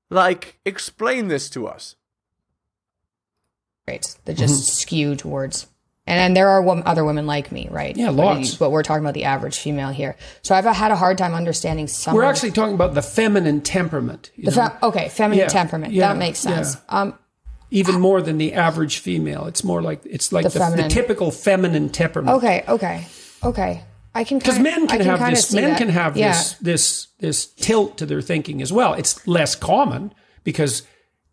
Like, 0.09 0.59
explain 0.65 1.27
this 1.27 1.49
to 1.51 1.67
us. 1.67 1.95
traits 3.87 4.13
that 4.25 4.37
just 4.37 4.77
skew 4.77 5.15
towards 5.15 5.67
and, 6.05 6.19
and 6.19 6.37
there 6.37 6.47
are 6.49 6.61
wom- 6.61 6.83
other 6.85 7.03
women 7.03 7.25
like 7.25 7.51
me 7.51 7.67
right 7.69 7.95
Yeah, 7.97 8.07
But 8.07 8.15
lots. 8.15 8.53
you- 8.53 8.59
but 8.59 8.71
we're 8.71 8.83
talking 8.83 9.03
about 9.03 9.13
the 9.13 9.25
average 9.25 9.57
female 9.59 9.89
here 9.89 10.15
so 10.41 10.55
i've 10.55 10.63
had 10.63 10.91
a 10.91 10.95
hard 10.95 11.17
time 11.17 11.33
understanding 11.33 11.87
some 11.87 12.13
We're 12.15 12.23
actually 12.23 12.51
talking 12.51 12.75
about 12.75 12.93
the 12.93 13.01
feminine 13.01 13.59
temperament. 13.61 14.31
you 14.35 14.49
the 14.49 14.55
know? 14.55 14.87
okay 14.87 15.09
feminine 15.09 15.39
Yeah, 15.39 15.47
temperament 15.49 15.91
yeah, 15.93 16.07
that 16.13 16.17
makes 16.17 16.39
sense 16.39 16.75
yeah. 16.75 17.01
um 17.01 17.19
even 17.73 17.99
more 17.99 18.21
than 18.21 18.37
the 18.37 18.53
average 18.53 18.99
female. 18.99 19.45
It's 19.45 19.63
more 19.63 19.81
like 19.81 20.01
it's 20.05 20.31
like 20.31 20.45
The 20.45 20.59
the, 20.59 20.83
the, 20.83 20.89
typical 20.89 21.31
feminine 21.31 21.89
temperament. 21.89 22.37
okay 22.37 22.63
okay 22.67 23.07
okay 23.43 23.83
i 24.13 24.23
can 24.23 24.37
Because 24.37 24.59
men 24.59 24.87
I 24.89 24.97
can 24.97 25.05
have 25.07 25.29
this. 25.29 25.51
Men 25.53 25.71
that. 25.71 25.77
can 25.79 25.89
have 25.89 26.15
yeah. 26.15 26.29
this 26.29 26.53
this 26.61 27.07
this 27.19 27.45
tilt 27.47 27.97
to 27.97 28.05
their 28.05 28.21
thinking 28.21 28.61
as 28.61 28.71
well. 28.71 28.93
It's 28.93 29.27
less 29.27 29.55
common 29.55 30.13
because 30.43 30.83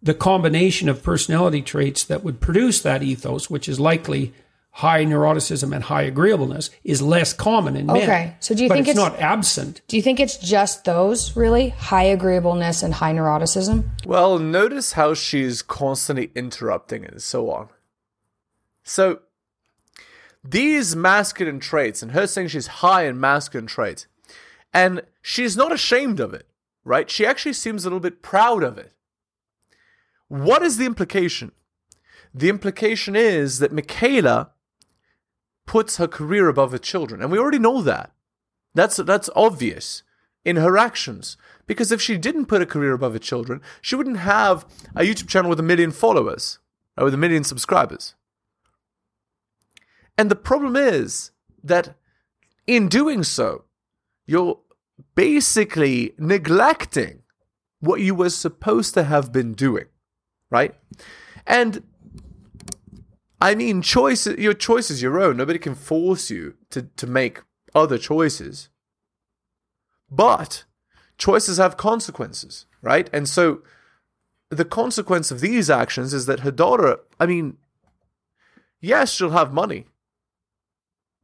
the 0.03 0.15
combination 0.15 0.89
of 0.89 1.03
personality 1.03 1.61
traits 1.61 2.05
that 2.05 2.25
would 2.25 2.41
produce 2.41 2.81
that 2.81 3.03
ethos, 3.03 3.51
which 3.51 3.69
is 3.69 3.79
likely 3.79 4.33
high 4.73 5.05
neuroticism 5.05 5.75
and 5.75 5.85
high 5.85 6.03
agreeableness, 6.03 6.71
is 6.85 7.03
less 7.03 7.33
common 7.33 7.77
in 7.77 7.87
men. 7.87 7.97
Okay, 7.97 8.37
so 8.41 8.55
do 8.55 8.63
you 8.63 8.69
but 8.69 8.75
think 8.77 8.89
it's, 8.89 8.97
it's- 8.99 9.11
not 9.13 9.21
absent? 9.21 9.81
do 9.89 9.97
you 9.97 10.03
think 10.03 10.21
it's 10.21 10.37
just 10.39 10.85
those 10.85 11.37
really 11.37 11.71
high 11.71 12.05
agreeableness 12.05 12.83
and 12.83 12.95
high 12.95 13.13
neuroticism 13.13 13.85
Well, 14.07 14.39
notice 14.39 14.93
how 14.93 15.15
she's 15.15 15.61
constantly 15.63 16.31
interrupting 16.35 17.05
and 17.05 17.21
so 17.21 17.51
on. 17.51 17.69
So, 18.85 19.21
these 20.43 20.97
masculine 20.97 21.61
traits, 21.61 22.03
and 22.03 22.13
her 22.13 22.27
saying 22.27 22.49
she's 22.49 22.67
high 22.69 23.05
in 23.05 23.21
masculine 23.21 23.67
traits, 23.67 24.07
and 24.73 25.03
she's 25.21 25.57
not 25.57 25.73
ashamed 25.73 26.19
of 26.21 26.33
it, 26.33 26.47
right? 26.85 27.11
She 27.11 27.27
actually 27.27 27.53
seems 27.53 27.85
a 27.85 27.89
little 27.89 28.01
bit 28.01 28.23
proud 28.23 28.63
of 28.63 28.79
it. 28.79 28.93
What 30.29 30.63
is 30.63 30.79
the 30.79 30.87
implication? 30.87 31.53
The 32.33 32.49
implication 32.49 33.17
is 33.17 33.59
that 33.59 33.73
Mikhaila 33.73 34.51
puts 35.71 35.99
her 35.99 36.09
career 36.09 36.49
above 36.49 36.73
her 36.73 36.79
children, 36.79 37.23
and 37.23 37.31
we 37.31 37.39
already 37.39 37.61
know 37.61 37.81
that. 37.81 38.11
That's 38.75 38.97
that's 38.97 39.31
obvious 39.37 40.03
in 40.45 40.57
her 40.57 40.77
actions. 40.77 41.37
Because 41.69 41.93
if 41.93 42.03
she 42.03 42.19
didn't 42.19 42.47
put 42.47 42.61
her 42.61 42.67
career 42.67 42.93
above 42.93 43.13
her 43.13 43.21
children, 43.21 43.63
she 43.81 43.95
wouldn't 43.95 44.17
have 44.17 44.67
a 44.97 45.03
YouTube 45.03 45.29
channel 45.29 45.49
with 45.49 45.61
a 45.61 45.71
million 45.71 45.93
followers 45.93 46.59
or 46.97 47.05
with 47.05 47.15
a 47.15 47.23
million 47.25 47.45
subscribers. 47.45 48.17
And 50.19 50.29
the 50.29 50.35
problem 50.35 50.75
is 50.75 51.31
that 51.63 51.95
in 52.67 52.89
doing 52.89 53.23
so, 53.23 53.63
you're 54.27 54.59
basically 55.15 56.15
neglecting 56.19 57.23
what 57.79 58.01
you 58.01 58.17
were 58.17 58.31
supposed 58.31 58.93
to 58.95 59.05
have 59.05 59.31
been 59.31 59.53
doing, 59.55 59.87
right? 60.51 60.75
And 61.47 61.85
I 63.41 63.55
mean, 63.55 63.81
choice. 63.83 64.27
Your 64.27 64.55
choice 64.55 64.91
is 64.91 65.01
your 65.01 65.19
own. 65.19 65.37
Nobody 65.37 65.59
can 65.59 65.75
force 65.75 66.31
you 66.31 66.55
to 66.71 66.83
to 66.83 67.07
make 67.07 67.43
other 67.75 67.99
choices. 67.99 68.69
But 70.11 70.65
choices 71.17 71.59
have 71.59 71.77
consequences, 71.77 72.67
right? 72.83 73.09
And 73.13 73.29
so, 73.29 73.63
the 74.51 74.65
consequence 74.65 75.31
of 75.31 75.41
these 75.41 75.71
actions 75.71 76.13
is 76.13 76.27
that 76.27 76.41
her 76.41 76.51
daughter. 76.51 76.99
I 77.19 77.27
mean, 77.27 77.57
yes, 78.81 79.13
she'll 79.13 79.31
have 79.31 79.53
money, 79.53 79.87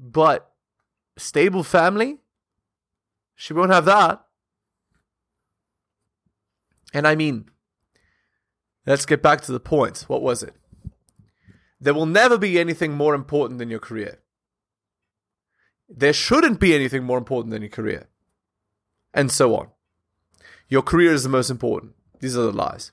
but 0.01 0.53
stable 1.19 1.65
family. 1.65 2.19
She 3.35 3.53
won't 3.53 3.73
have 3.73 3.85
that. 3.85 4.23
And 6.95 7.07
I 7.07 7.15
mean, 7.15 7.51
let's 8.87 9.05
get 9.05 9.23
back 9.23 9.43
to 9.43 9.53
the 9.53 9.61
point. 9.61 10.07
What 10.09 10.23
was 10.23 10.43
it? 10.43 10.55
There 11.81 11.95
will 11.95 12.07
never 12.07 12.39
be 12.39 12.59
anything 12.59 12.93
more 12.93 13.15
important 13.15 13.59
than 13.59 13.71
your 13.71 13.81
career. 13.81 14.19
There 15.89 16.13
shouldn't 16.13 16.59
be 16.59 16.75
anything 16.75 17.05
more 17.05 17.19
important 17.19 17.53
than 17.53 17.63
your 17.63 17.71
career. 17.71 18.09
And 19.15 19.31
so 19.31 19.55
on. 19.57 19.69
Your 20.69 20.83
career 20.83 21.13
is 21.13 21.23
the 21.23 21.29
most 21.29 21.51
important. 21.51 21.95
These 22.21 22.37
are 22.37 22.43
the 22.43 22.53
lies. 22.53 22.93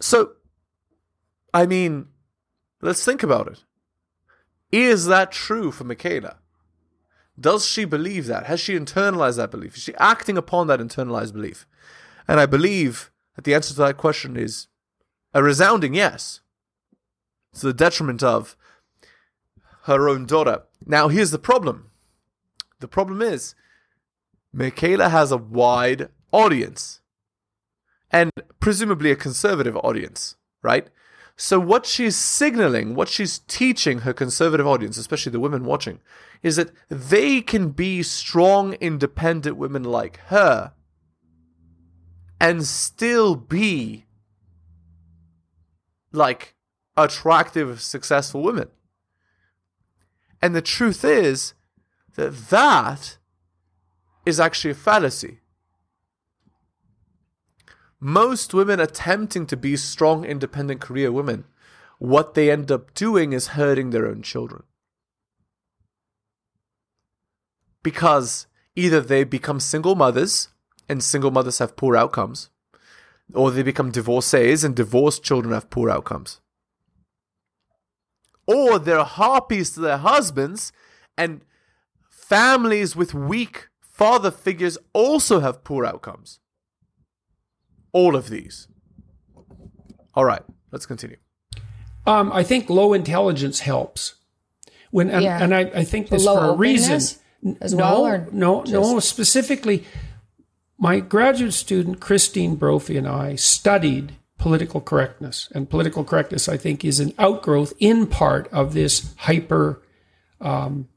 So, 0.00 0.32
I 1.54 1.66
mean, 1.66 2.08
let's 2.80 3.04
think 3.04 3.22
about 3.22 3.46
it. 3.46 3.64
Is 4.72 5.06
that 5.06 5.30
true 5.30 5.70
for 5.70 5.84
Mikhaila? 5.84 6.36
Does 7.38 7.66
she 7.66 7.84
believe 7.84 8.26
that? 8.26 8.46
Has 8.46 8.60
she 8.60 8.78
internalized 8.78 9.36
that 9.36 9.50
belief? 9.50 9.76
Is 9.76 9.82
she 9.82 9.94
acting 9.96 10.36
upon 10.36 10.66
that 10.66 10.80
internalized 10.80 11.32
belief? 11.32 11.66
And 12.26 12.40
I 12.40 12.46
believe 12.46 13.10
that 13.36 13.44
the 13.44 13.54
answer 13.54 13.74
to 13.74 13.80
that 13.80 13.96
question 13.96 14.36
is 14.36 14.68
a 15.32 15.42
resounding 15.42 15.94
yes 15.94 16.40
to 17.54 17.66
the 17.66 17.74
detriment 17.74 18.22
of 18.22 18.56
her 19.84 20.08
own 20.08 20.26
daughter. 20.26 20.62
Now, 20.86 21.08
here's 21.08 21.30
the 21.30 21.38
problem. 21.38 21.90
The 22.80 22.88
problem 22.88 23.22
is, 23.22 23.54
Mikhaila 24.54 25.10
has 25.10 25.32
a 25.32 25.36
wide 25.36 26.08
audience, 26.32 27.00
and 28.10 28.30
presumably 28.60 29.10
a 29.10 29.16
conservative 29.16 29.76
audience, 29.78 30.36
right? 30.62 30.88
So, 31.36 31.58
what 31.58 31.86
she's 31.86 32.16
signaling, 32.16 32.94
what 32.94 33.08
she's 33.08 33.38
teaching 33.40 34.00
her 34.00 34.12
conservative 34.12 34.66
audience, 34.66 34.98
especially 34.98 35.32
the 35.32 35.40
women 35.40 35.64
watching, 35.64 36.00
is 36.42 36.56
that 36.56 36.70
they 36.88 37.40
can 37.40 37.70
be 37.70 38.02
strong, 38.02 38.74
independent 38.74 39.56
women 39.56 39.84
like 39.84 40.18
her 40.26 40.72
and 42.42 42.66
still 42.66 43.36
be 43.36 44.04
like 46.10 46.56
attractive, 46.96 47.80
successful 47.80 48.42
women. 48.42 48.68
And 50.40 50.54
the 50.54 50.62
truth 50.62 51.04
is 51.04 51.54
that 52.16 52.48
that 52.50 53.18
is 54.26 54.40
actually 54.40 54.72
a 54.72 54.74
fallacy. 54.74 55.38
Most 58.00 58.52
women 58.52 58.80
attempting 58.80 59.46
to 59.46 59.56
be 59.56 59.76
strong, 59.76 60.24
independent 60.24 60.80
career 60.80 61.12
women, 61.12 61.44
what 61.98 62.34
they 62.34 62.50
end 62.50 62.70
up 62.72 62.92
doing 62.94 63.32
is 63.32 63.48
hurting 63.48 63.90
their 63.90 64.06
own 64.06 64.22
children. 64.22 64.64
Because 67.84 68.46
either 68.74 69.00
they 69.00 69.22
become 69.22 69.60
single 69.60 69.94
mothers, 69.94 70.48
and 70.88 71.02
single 71.02 71.30
mothers 71.30 71.58
have 71.58 71.76
poor 71.76 71.96
outcomes, 71.96 72.50
or 73.32 73.52
they 73.52 73.62
become 73.62 73.92
divorcees, 73.92 74.64
and 74.64 74.74
divorced 74.74 75.22
children 75.22 75.54
have 75.54 75.70
poor 75.70 75.88
outcomes 75.88 76.41
or 78.46 78.78
they're 78.78 79.04
harpies 79.04 79.70
to 79.70 79.80
their 79.80 79.98
husbands, 79.98 80.72
and 81.16 81.42
families 82.10 82.96
with 82.96 83.14
weak 83.14 83.68
father 83.80 84.30
figures 84.30 84.78
also 84.92 85.40
have 85.40 85.64
poor 85.64 85.84
outcomes. 85.84 86.40
All 87.92 88.16
of 88.16 88.30
these. 88.30 88.68
All 90.14 90.24
right, 90.24 90.42
let's 90.70 90.86
continue. 90.86 91.16
Um, 92.06 92.32
I 92.32 92.42
think 92.42 92.68
low 92.68 92.92
intelligence 92.92 93.60
helps. 93.60 94.14
When 94.90 95.08
and, 95.10 95.22
Yeah. 95.22 95.42
and 95.42 95.54
I, 95.54 95.60
I 95.60 95.84
think 95.84 96.08
this 96.08 96.24
low 96.24 96.36
for 96.36 96.44
a 96.50 96.56
reason. 96.56 96.94
as 97.60 97.74
no, 97.74 97.76
well, 97.76 98.06
or 98.06 98.28
no, 98.32 98.62
no. 98.62 98.98
Specifically, 99.00 99.84
my 100.78 101.00
graduate 101.00 101.54
student 101.54 102.00
Christine 102.00 102.56
Brophy 102.56 102.96
and 102.96 103.06
I 103.06 103.36
studied 103.36 104.16
political 104.42 104.80
correctness, 104.80 105.48
and 105.54 105.70
political 105.70 106.02
correctness, 106.02 106.48
I 106.48 106.56
think, 106.56 106.84
is 106.84 106.98
an 106.98 107.14
outgrowth 107.16 107.72
in 107.78 108.08
part 108.08 108.48
of 108.52 108.74
this 108.74 109.14
hyper 109.18 109.80
um, 110.40 110.88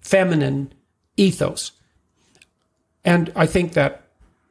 feminine 0.00 0.72
ethos. 1.14 1.72
And 3.04 3.30
I 3.36 3.44
think 3.44 3.74
that 3.74 4.02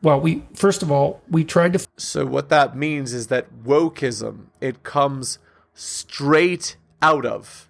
well, 0.04 0.22
we 0.22 0.44
first 0.54 0.84
of 0.84 0.92
all 0.92 1.24
we 1.28 1.44
tried 1.44 1.74
to 1.74 1.88
So 1.98 2.28
what 2.28 2.50
that 2.50 2.78
means 2.78 3.14
is 3.14 3.28
that 3.28 3.52
wokeism 3.64 4.50
it 4.62 4.84
comes 4.84 5.40
straight 5.74 6.78
out 7.02 7.25
of 7.25 7.68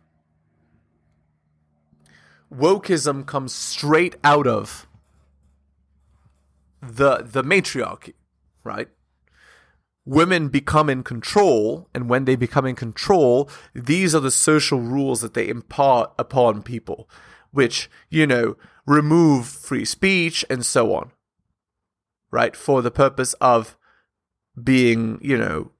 wokeism 2.54 3.26
comes 3.26 3.54
straight 3.54 4.18
out 4.26 4.46
of 4.46 4.88
the 6.82 7.20
the 7.24 7.44
matriarchy, 7.44 8.16
right? 8.66 8.90
Women 10.06 10.50
become 10.50 10.90
in 10.90 11.04
control, 11.04 11.90
and 11.94 12.08
when 12.08 12.26
they 12.26 12.36
become 12.36 12.66
in 12.66 12.76
control, 12.76 13.50
these 13.74 14.14
are 14.14 14.20
the 14.20 14.30
social 14.30 14.80
rules 14.80 15.22
that 15.22 15.34
they 15.34 15.48
impart 15.48 16.12
upon 16.20 16.62
people, 16.62 17.10
which, 17.52 17.90
you 18.10 18.28
know, 18.28 18.56
remove 18.86 19.48
free 19.48 19.84
speech 19.84 20.46
and 20.50 20.64
so 20.64 20.94
on. 20.94 21.12
Right? 22.30 22.56
For 22.56 22.82
the 22.82 22.92
purpose 22.92 23.34
of 23.36 23.78
being, 24.62 25.20
you 25.22 25.38
know, 25.38 25.72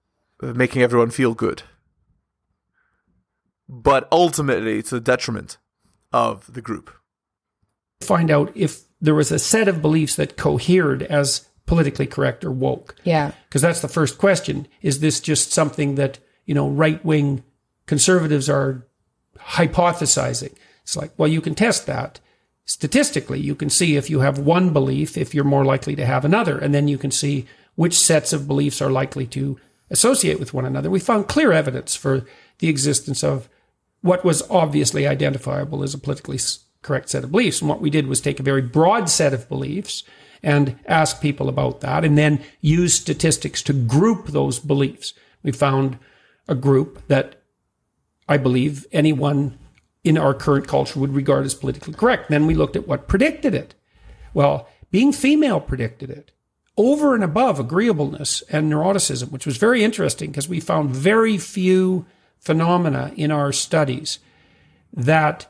making 0.42 0.82
everyone 0.82 1.12
feel 1.12 1.34
good. 1.34 1.64
But 3.68 4.08
ultimately, 4.12 4.82
to 4.84 4.96
the 4.96 5.02
detriment 5.02 5.58
of 6.12 6.54
the 6.54 6.62
group. 6.62 6.92
find 8.02 8.30
out 8.32 8.52
if 8.56 8.84
there 9.02 9.16
was 9.16 9.32
a 9.32 9.40
set 9.40 9.68
of 9.68 9.82
beliefs 9.82 10.16
that 10.16 10.38
cohered 10.38 11.04
as 11.04 11.50
politically 11.66 12.08
correct 12.08 12.44
or 12.44 12.52
woke. 12.52 12.96
Yeah. 13.04 13.32
Because 13.50 13.62
that's 13.62 13.82
the 13.82 13.88
first 13.88 14.18
question. 14.18 14.68
Is 14.82 15.00
this 15.00 15.20
just 15.20 15.52
something 15.52 15.96
that, 15.96 16.20
you 16.46 16.54
know, 16.54 16.70
right 16.70 17.04
wing 17.04 17.44
conservatives 17.86 18.50
are 18.50 18.86
hypothesizing? 19.38 20.54
It's 20.84 20.96
like, 20.96 21.12
well, 21.18 21.28
you 21.28 21.42
can 21.42 21.56
test 21.56 21.88
that 21.88 22.20
statistically. 22.66 23.40
You 23.40 23.56
can 23.56 23.70
see 23.70 23.96
if 23.96 24.10
you 24.10 24.20
have 24.20 24.38
one 24.40 24.74
belief, 24.74 25.18
if 25.18 25.34
you're 25.34 25.44
more 25.44 25.66
likely 25.66 25.96
to 25.96 26.06
have 26.06 26.26
another. 26.26 26.58
And 26.58 26.74
then 26.74 26.88
you 26.88 26.98
can 26.98 27.12
see 27.12 27.46
which 27.76 27.98
sets 27.98 28.34
of 28.34 28.48
beliefs 28.48 28.82
are 28.82 28.92
likely 28.92 29.26
to 29.28 29.60
associate 29.90 30.40
with 30.40 30.54
one 30.54 30.66
another. 30.66 30.90
We 30.90 31.00
found 31.00 31.28
clear 31.28 31.52
evidence 31.52 31.96
for 31.96 32.26
the 32.60 32.70
existence 32.70 33.24
of 33.24 33.50
what 34.02 34.24
was 34.24 34.44
obviously 34.50 35.08
identifiable 35.08 35.84
as 35.84 35.94
a 35.94 35.98
politically 35.98 36.40
correct 36.86 37.10
set 37.10 37.24
of 37.24 37.32
beliefs. 37.32 37.62
And 37.62 37.70
what 37.70 37.82
we 37.82 37.90
did 37.90 38.08
was 38.08 38.22
take 38.22 38.40
a 38.40 38.44
very 38.44 38.62
broad 38.62 39.10
set 39.10 39.34
of 39.34 39.50
beliefs 39.50 40.04
and 40.44 40.80
ask 40.86 41.22
people 41.22 41.50
about 41.50 41.82
that 41.82 42.06
and 42.06 42.18
then 42.18 42.42
use 42.62 42.94
statistics 42.94 43.62
to 43.64 43.74
group 43.74 44.28
those 44.28 44.60
beliefs. 44.60 45.14
We 45.44 45.52
found 45.52 45.98
a 46.48 46.56
group 46.56 47.06
that 47.08 47.42
I 48.30 48.38
believe 48.38 48.86
anyone 48.92 49.58
in 50.04 50.18
our 50.18 50.34
current 50.34 50.68
culture 50.68 51.00
would 51.00 51.16
regard 51.16 51.46
as 51.46 51.56
politically 51.56 51.96
correct. 51.96 52.30
Then 52.30 52.46
we 52.46 52.54
looked 52.54 52.76
at 52.76 52.88
what 52.88 53.08
predicted 53.08 53.56
it. 53.56 53.74
Well, 54.34 54.70
being 54.92 55.12
female 55.12 55.60
predicted 55.60 56.10
it 56.12 56.32
over 56.78 57.16
and 57.16 57.24
above 57.24 57.60
agreeableness 57.60 58.44
and 58.50 58.72
neuroticism, 58.72 59.32
which 59.32 59.46
was 59.46 59.58
very 59.58 59.84
interesting 59.84 60.30
because 60.30 60.48
we 60.48 60.60
found 60.60 60.92
very 60.92 61.38
few 61.38 62.06
phenomena 62.40 63.12
in 63.16 63.32
our 63.32 63.52
studies 63.52 64.20
that 64.94 65.48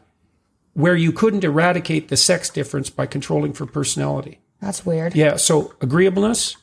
where 0.75 0.96
you 0.96 1.12
couldn't 1.12 1.44
eradicate 1.44 2.10
the 2.10 2.17
sex 2.17 2.50
difference 2.50 2.89
by 2.89 3.05
controlling 3.08 3.53
for 3.53 3.65
personality. 3.65 4.39
That's 4.62 4.86
weird. 4.86 5.15
Yeah, 5.15 5.38
so 5.38 5.74
agreeableness, 5.82 6.58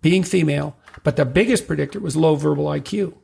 being 0.00 0.24
female, 0.24 0.76
but 1.04 1.16
the 1.16 1.24
biggest 1.24 1.66
predictor 1.66 2.00
was 2.00 2.16
low 2.16 2.34
verbal 2.36 2.64
IQ. 2.64 3.14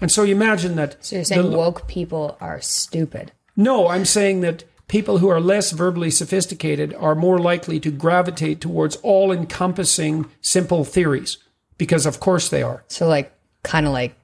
And 0.00 0.10
so 0.12 0.22
you 0.24 0.34
imagine 0.34 0.76
that. 0.76 0.96
So 1.04 1.16
you're 1.16 1.24
saying 1.24 1.50
the- 1.50 1.56
woke 1.56 1.86
people 1.88 2.36
are 2.40 2.60
stupid. 2.60 3.32
no, 3.56 3.88
I'm 3.88 4.04
saying 4.04 4.40
that 4.42 4.64
people 4.88 5.18
who 5.18 5.28
are 5.28 5.40
less 5.40 5.70
verbally 5.72 6.10
sophisticated 6.10 6.94
are 6.94 7.14
more 7.14 7.38
likely 7.38 7.78
to 7.80 7.90
gravitate 7.90 8.60
towards 8.60 8.96
all 8.96 9.30
encompassing 9.32 10.26
simple 10.40 10.84
theories 10.84 11.38
because, 11.76 12.04
of 12.06 12.18
course, 12.20 12.48
they 12.48 12.62
are. 12.62 12.84
So 12.88 13.06
like 13.06 13.32
kind 13.62 13.86
of 13.86 13.92
like 13.92 14.14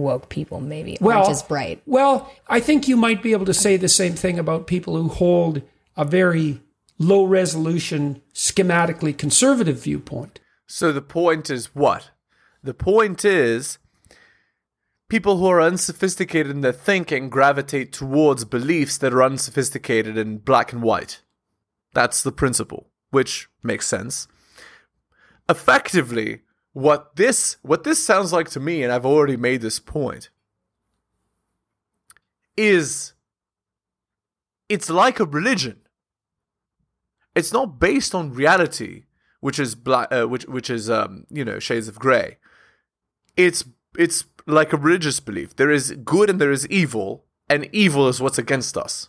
woke 0.00 0.28
people 0.28 0.60
maybe 0.60 0.98
Well, 1.00 1.18
aren't 1.18 1.30
as 1.30 1.42
bright. 1.42 1.82
Well, 1.86 2.32
I 2.48 2.60
think 2.60 2.88
you 2.88 2.96
might 2.96 3.22
be 3.22 3.32
able 3.32 3.46
to 3.46 3.54
say 3.54 3.76
the 3.76 3.88
same 3.88 4.14
thing 4.14 4.38
about 4.38 4.66
people 4.66 4.96
who 4.96 5.08
hold 5.08 5.62
a 5.96 6.04
very 6.04 6.60
low 6.98 7.24
resolution, 7.24 8.22
schematically 8.34 9.16
conservative 9.16 9.82
viewpoint. 9.82 10.40
So 10.66 10.92
the 10.92 11.02
point 11.02 11.50
is 11.50 11.74
what? 11.74 12.10
The 12.62 12.74
point 12.74 13.24
is 13.24 13.78
people 15.08 15.38
who 15.38 15.46
are 15.48 15.60
unsophisticated 15.60 16.50
in 16.50 16.60
their 16.60 16.72
thinking 16.72 17.28
gravitate 17.28 17.92
towards 17.92 18.44
beliefs 18.44 18.98
that 18.98 19.12
are 19.12 19.22
unsophisticated 19.22 20.16
in 20.16 20.38
black 20.38 20.72
and 20.72 20.82
white. 20.82 21.22
That's 21.92 22.22
the 22.22 22.32
principle, 22.32 22.88
which 23.10 23.48
makes 23.62 23.86
sense. 23.86 24.28
Effectively, 25.48 26.42
what 26.72 27.16
this 27.16 27.56
what 27.62 27.84
this 27.84 28.02
sounds 28.04 28.32
like 28.32 28.48
to 28.50 28.60
me 28.60 28.82
and 28.82 28.92
I've 28.92 29.06
already 29.06 29.36
made 29.36 29.60
this 29.60 29.80
point 29.80 30.30
is 32.56 33.14
it's 34.68 34.88
like 34.88 35.18
a 35.18 35.24
religion. 35.24 35.80
It's 37.34 37.52
not 37.52 37.78
based 37.78 38.14
on 38.14 38.32
reality, 38.32 39.04
which 39.40 39.58
is 39.58 39.74
black, 39.74 40.12
uh, 40.12 40.26
which 40.26 40.44
which 40.46 40.70
is 40.70 40.88
um, 40.88 41.26
you 41.30 41.44
know 41.44 41.58
shades 41.58 41.88
of 41.88 41.98
gray. 41.98 42.38
It's 43.36 43.64
it's 43.96 44.24
like 44.46 44.72
a 44.72 44.76
religious 44.76 45.20
belief. 45.20 45.56
There 45.56 45.70
is 45.70 45.92
good 46.04 46.30
and 46.30 46.40
there 46.40 46.52
is 46.52 46.68
evil, 46.68 47.24
and 47.48 47.68
evil 47.72 48.08
is 48.08 48.20
what's 48.20 48.38
against 48.38 48.76
us, 48.76 49.08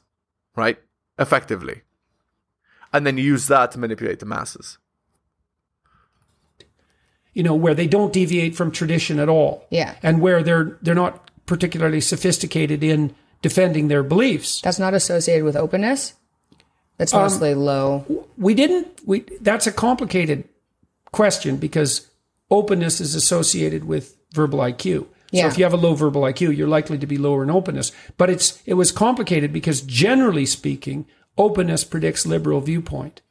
right? 0.56 0.80
Effectively, 1.20 1.82
and 2.94 3.06
then 3.06 3.18
you 3.18 3.24
use 3.24 3.48
that 3.48 3.72
to 3.72 3.80
manipulate 3.80 4.20
the 4.20 4.26
masses. 4.26 4.78
You 7.34 7.44
know, 7.44 7.56
where 7.56 7.74
they 7.74 7.88
don't 7.88 8.12
deviate 8.14 8.56
from 8.56 8.72
tradition 8.72 9.20
at 9.20 9.30
all. 9.30 9.66
Yeah. 9.70 9.96
And 10.04 10.22
where 10.22 10.44
they're 10.44 10.78
they're 10.82 10.96
not 10.96 11.30
particularly 11.46 12.02
sophisticated 12.02 12.84
in 12.84 13.14
defending 13.42 13.88
their 13.88 14.04
beliefs. 14.04 14.62
That's 14.62 14.80
not 14.80 14.94
associated 14.94 15.44
with 15.46 15.56
openness. 15.56 16.14
That's 16.98 17.14
Um, 17.14 17.22
mostly 17.24 17.54
low. 17.56 18.06
We 18.38 18.54
didn't 18.54 18.88
we 19.06 19.26
that's 19.42 19.66
a 19.68 19.72
complicated 19.72 20.44
question 21.12 21.58
because 21.58 22.08
openness 22.50 23.02
is 23.02 23.16
associated 23.16 23.86
with 23.86 24.16
verbal 24.34 24.60
IQ. 24.60 25.00
So 25.34 25.38
Yeah. 25.38 25.48
if 25.48 25.58
you 25.58 25.64
have 25.64 25.74
a 25.74 25.78
low 25.78 25.96
verbal 25.96 26.24
IQ, 26.24 26.56
you're 26.56 26.68
likely 26.68 26.98
to 26.98 27.08
be 27.08 27.18
lower 27.18 27.42
in 27.44 27.50
openness. 27.50 27.92
But 28.18 28.30
it's 28.30 28.62
it 28.66 28.74
was 28.76 28.92
complicated 28.92 29.52
because 29.54 29.82
generally 29.82 30.46
speaking, 30.46 31.06
openness 31.38 31.84
predicts 31.86 32.26
liberal 32.26 32.60
viewpoint. 32.62 33.22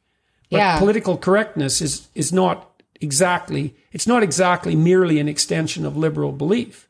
But 0.49 0.57
Yeah. 0.57 0.79
political 0.79 1.17
correctness 1.17 1.81
is 1.81 2.07
is 2.15 2.33
not 2.33 2.70
exactly 3.01 3.75
it's 3.91 4.07
not 4.07 4.23
exactly 4.23 4.75
merely 4.75 5.19
an 5.19 5.27
extension 5.27 5.85
of 5.85 5.97
liberal 5.97 6.31
belief. 6.31 6.87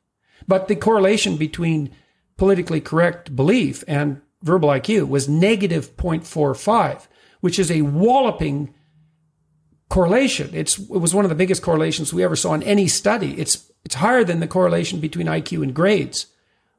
But 0.48 0.68
the 0.68 0.76
correlation 0.76 1.38
between 1.38 1.92
politically 2.38 2.82
correct 2.82 3.36
belief 3.36 3.84
and 3.88 4.22
verbal 4.42 4.70
IQ 4.70 5.08
was 5.08 5.30
negative 5.30 5.96
0.45, 5.98 7.08
which 7.40 7.60
is 7.60 7.72
a 7.72 7.84
walloping 7.84 8.74
correlation. 9.90 10.50
It's 10.54 10.80
it 10.80 10.90
was 10.90 11.14
one 11.14 11.26
of 11.26 11.30
the 11.30 11.36
biggest 11.36 11.62
correlations 11.62 12.14
we 12.14 12.24
ever 12.24 12.36
saw 12.36 12.54
in 12.54 12.64
any 12.64 12.88
study. 12.88 13.40
It's 13.40 13.72
it's 13.86 13.96
higher 13.96 14.24
than 14.24 14.40
the 14.40 14.48
correlation 14.48 15.00
between 15.00 15.28
IQ 15.28 15.64
and 15.64 15.74
grades, 15.74 16.28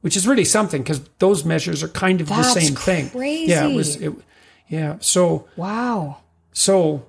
which 0.01 0.17
is 0.17 0.27
really 0.27 0.45
something 0.45 0.83
because 0.83 1.03
those 1.19 1.45
measures 1.45 1.83
are 1.83 1.89
kind 1.89 2.21
of 2.21 2.29
That's 2.29 2.55
the 2.55 2.61
same 2.61 2.75
thing. 2.75 3.11
Yeah, 3.49 3.69
it 3.69 3.75
was. 3.75 3.97
It, 3.97 4.13
yeah, 4.69 4.97
so 5.01 5.47
Wow. 5.57 6.23
so, 6.53 7.05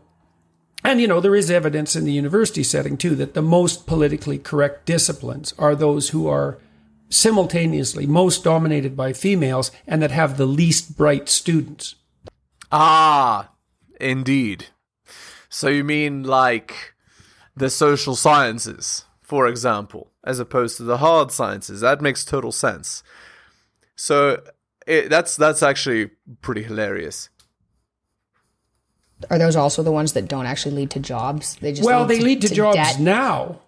and 0.83 0.99
you 0.99 1.07
know, 1.07 1.19
there 1.19 1.35
is 1.35 1.49
evidence 1.49 1.95
in 1.95 2.05
the 2.05 2.11
university 2.11 2.63
setting 2.63 2.97
too 2.97 3.15
that 3.15 3.33
the 3.33 3.41
most 3.41 3.87
politically 3.87 4.37
correct 4.37 4.85
disciplines 4.85 5.53
are 5.57 5.75
those 5.75 6.09
who 6.09 6.27
are 6.27 6.57
simultaneously 7.09 8.07
most 8.07 8.43
dominated 8.43 8.97
by 8.97 9.13
females 9.13 9.71
and 9.87 10.01
that 10.01 10.11
have 10.11 10.37
the 10.37 10.45
least 10.45 10.97
bright 10.97 11.29
students. 11.29 11.95
Ah, 12.71 13.51
indeed. 14.01 14.67
So 15.47 15.67
you 15.67 15.83
mean 15.83 16.23
like 16.23 16.93
the 17.55 17.69
social 17.69 18.15
sciences, 18.15 19.05
for 19.21 19.47
example, 19.47 20.11
as 20.23 20.39
opposed 20.39 20.77
to 20.77 20.83
the 20.83 20.97
hard 20.97 21.31
sciences? 21.31 21.81
That 21.81 22.01
makes 22.01 22.25
total 22.25 22.51
sense. 22.51 23.03
So 23.95 24.41
it, 24.87 25.09
that's 25.09 25.35
that's 25.35 25.61
actually 25.61 26.11
pretty 26.41 26.63
hilarious. 26.63 27.29
Are 29.29 29.37
those 29.37 29.55
also 29.55 29.83
the 29.83 29.91
ones 29.91 30.13
that 30.13 30.27
don't 30.27 30.45
actually 30.45 30.75
lead 30.75 30.91
to 30.91 30.99
jobs? 30.99 31.55
They 31.55 31.71
just 31.73 31.85
well, 31.85 32.05
they 32.05 32.19
lead 32.19 32.41
to, 32.41 32.53
jobs 32.53 32.75
debt? 32.75 32.99
now. 32.99 33.59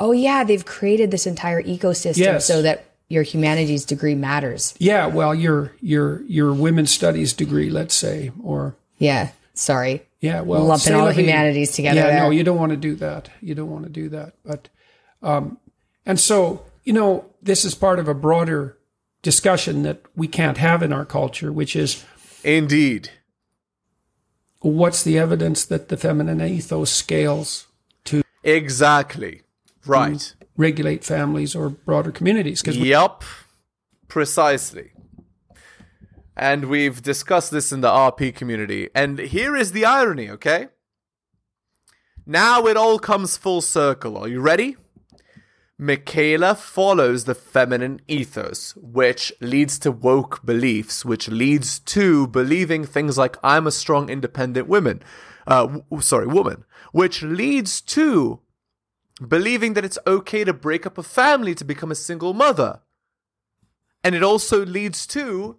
Oh 0.00 0.12
yeah, 0.12 0.44
they've 0.44 0.64
created 0.64 1.10
this 1.10 1.26
entire 1.26 1.62
ecosystem 1.62 2.16
Yes. 2.18 2.46
so 2.46 2.62
that 2.62 2.84
your 3.08 3.22
humanities 3.22 3.84
degree 3.84 4.14
matters. 4.14 4.74
Yeah, 4.78 5.06
well, 5.06 5.34
your 5.34 5.72
your 5.80 6.22
your 6.24 6.52
women's 6.52 6.90
studies 6.90 7.32
degree, 7.32 7.70
let's 7.70 7.94
say, 7.94 8.32
or 8.42 8.74
Yeah. 8.98 9.28
Sorry. 9.54 10.02
yeah, 10.20 10.40
well, 10.40 10.64
Lumping 10.64 10.94
all 10.94 11.04
la 11.04 11.12
vie. 11.12 11.20
humanities 11.20 11.72
together 11.72 12.00
Yeah, 12.00 12.20
no, 12.20 12.30
you 12.30 12.42
don't 12.42 12.58
want 12.58 12.70
to 12.70 12.76
do 12.76 12.94
that. 12.96 13.28
You 13.42 13.54
don't 13.54 13.70
want 13.70 13.84
to 13.84 13.90
do 13.90 14.08
that. 14.08 14.32
But, 14.44 14.68
um, 15.22 15.58
and 16.06 16.18
so 16.18 16.64
you 16.84 16.92
know, 16.94 17.26
this 17.42 17.64
is 17.64 17.74
part 17.74 17.98
of 17.98 18.08
a 18.08 18.14
broader 18.14 18.76
discussion 19.20 19.82
that 19.84 20.00
we 20.16 20.26
can't 20.26 20.56
have 20.58 20.82
in 20.82 20.92
our 20.92 21.04
culture, 21.04 21.52
which 21.52 21.76
is 21.76 22.04
Indeed. 22.42 23.10
What's 24.62 25.02
the 25.02 25.18
evidence 25.18 25.64
that 25.66 25.88
the 25.88 25.96
feminine 25.96 26.40
ethos 26.40 26.90
scales 26.90 27.66
to 28.04 28.22
Exactly. 28.42 29.42
Right. 29.84 30.34
regulate 30.56 31.04
families 31.04 31.54
or 31.54 31.68
broader 31.68 32.12
communities? 32.12 32.62
Because 32.62 32.78
Yup. 32.78 33.24
Precisely. 34.08 34.92
And 36.36 36.66
we've 36.66 37.02
discussed 37.02 37.50
this 37.50 37.72
in 37.72 37.80
the 37.82 37.88
RP 37.88 38.34
community. 38.34 38.88
And 38.94 39.18
here 39.18 39.54
is 39.56 39.72
the 39.72 39.84
irony, 39.84 40.30
okay? 40.30 40.68
Now 42.24 42.66
it 42.66 42.76
all 42.76 42.98
comes 42.98 43.36
full 43.36 43.60
circle. 43.60 44.16
Are 44.16 44.28
you 44.28 44.40
ready? 44.40 44.76
Mikhaila 45.82 46.56
follows 46.56 47.24
the 47.24 47.34
feminine 47.34 48.00
ethos, 48.06 48.76
which 48.76 49.32
leads 49.40 49.80
to 49.80 49.90
woke 49.90 50.46
beliefs, 50.46 51.04
which 51.04 51.28
leads 51.28 51.80
to 51.80 52.28
believing 52.28 52.84
things 52.84 53.18
like 53.18 53.36
I'm 53.42 53.66
a 53.66 53.72
strong, 53.72 54.08
independent 54.08 54.68
woman, 54.68 55.02
uh, 55.48 55.66
w- 55.66 56.00
sorry, 56.00 56.28
woman, 56.28 56.64
which 56.92 57.24
leads 57.24 57.80
to 57.80 58.38
believing 59.26 59.74
that 59.74 59.84
it's 59.84 59.98
okay 60.06 60.44
to 60.44 60.52
break 60.52 60.86
up 60.86 60.98
a 60.98 61.02
family 61.02 61.52
to 61.56 61.64
become 61.64 61.90
a 61.90 61.96
single 61.96 62.32
mother. 62.32 62.80
And 64.04 64.14
it 64.14 64.22
also 64.22 64.64
leads 64.64 65.04
to 65.08 65.58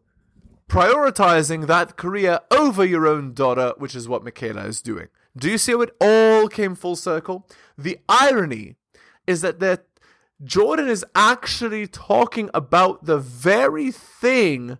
prioritizing 0.69 1.67
that 1.67 1.97
career 1.97 2.39
over 2.49 2.85
your 2.85 3.07
own 3.07 3.33
daughter, 3.33 3.73
which 3.77 3.93
is 3.93 4.07
what 4.07 4.23
Mikhaila 4.23 4.67
is 4.67 4.81
doing. 4.81 5.09
Do 5.35 5.51
you 5.51 5.57
see 5.57 5.73
how 5.73 5.81
it 5.81 5.95
all 5.99 6.47
came 6.47 6.75
full 6.75 6.95
circle? 6.95 7.45
The 7.77 7.99
irony 8.07 8.75
is 9.27 9.41
that 9.41 9.59
that 9.59 9.85
Jordan 10.41 10.87
is 10.87 11.05
actually 11.15 11.87
talking 11.87 12.49
about 12.53 13.05
the 13.05 13.17
very 13.17 13.91
thing 13.91 14.77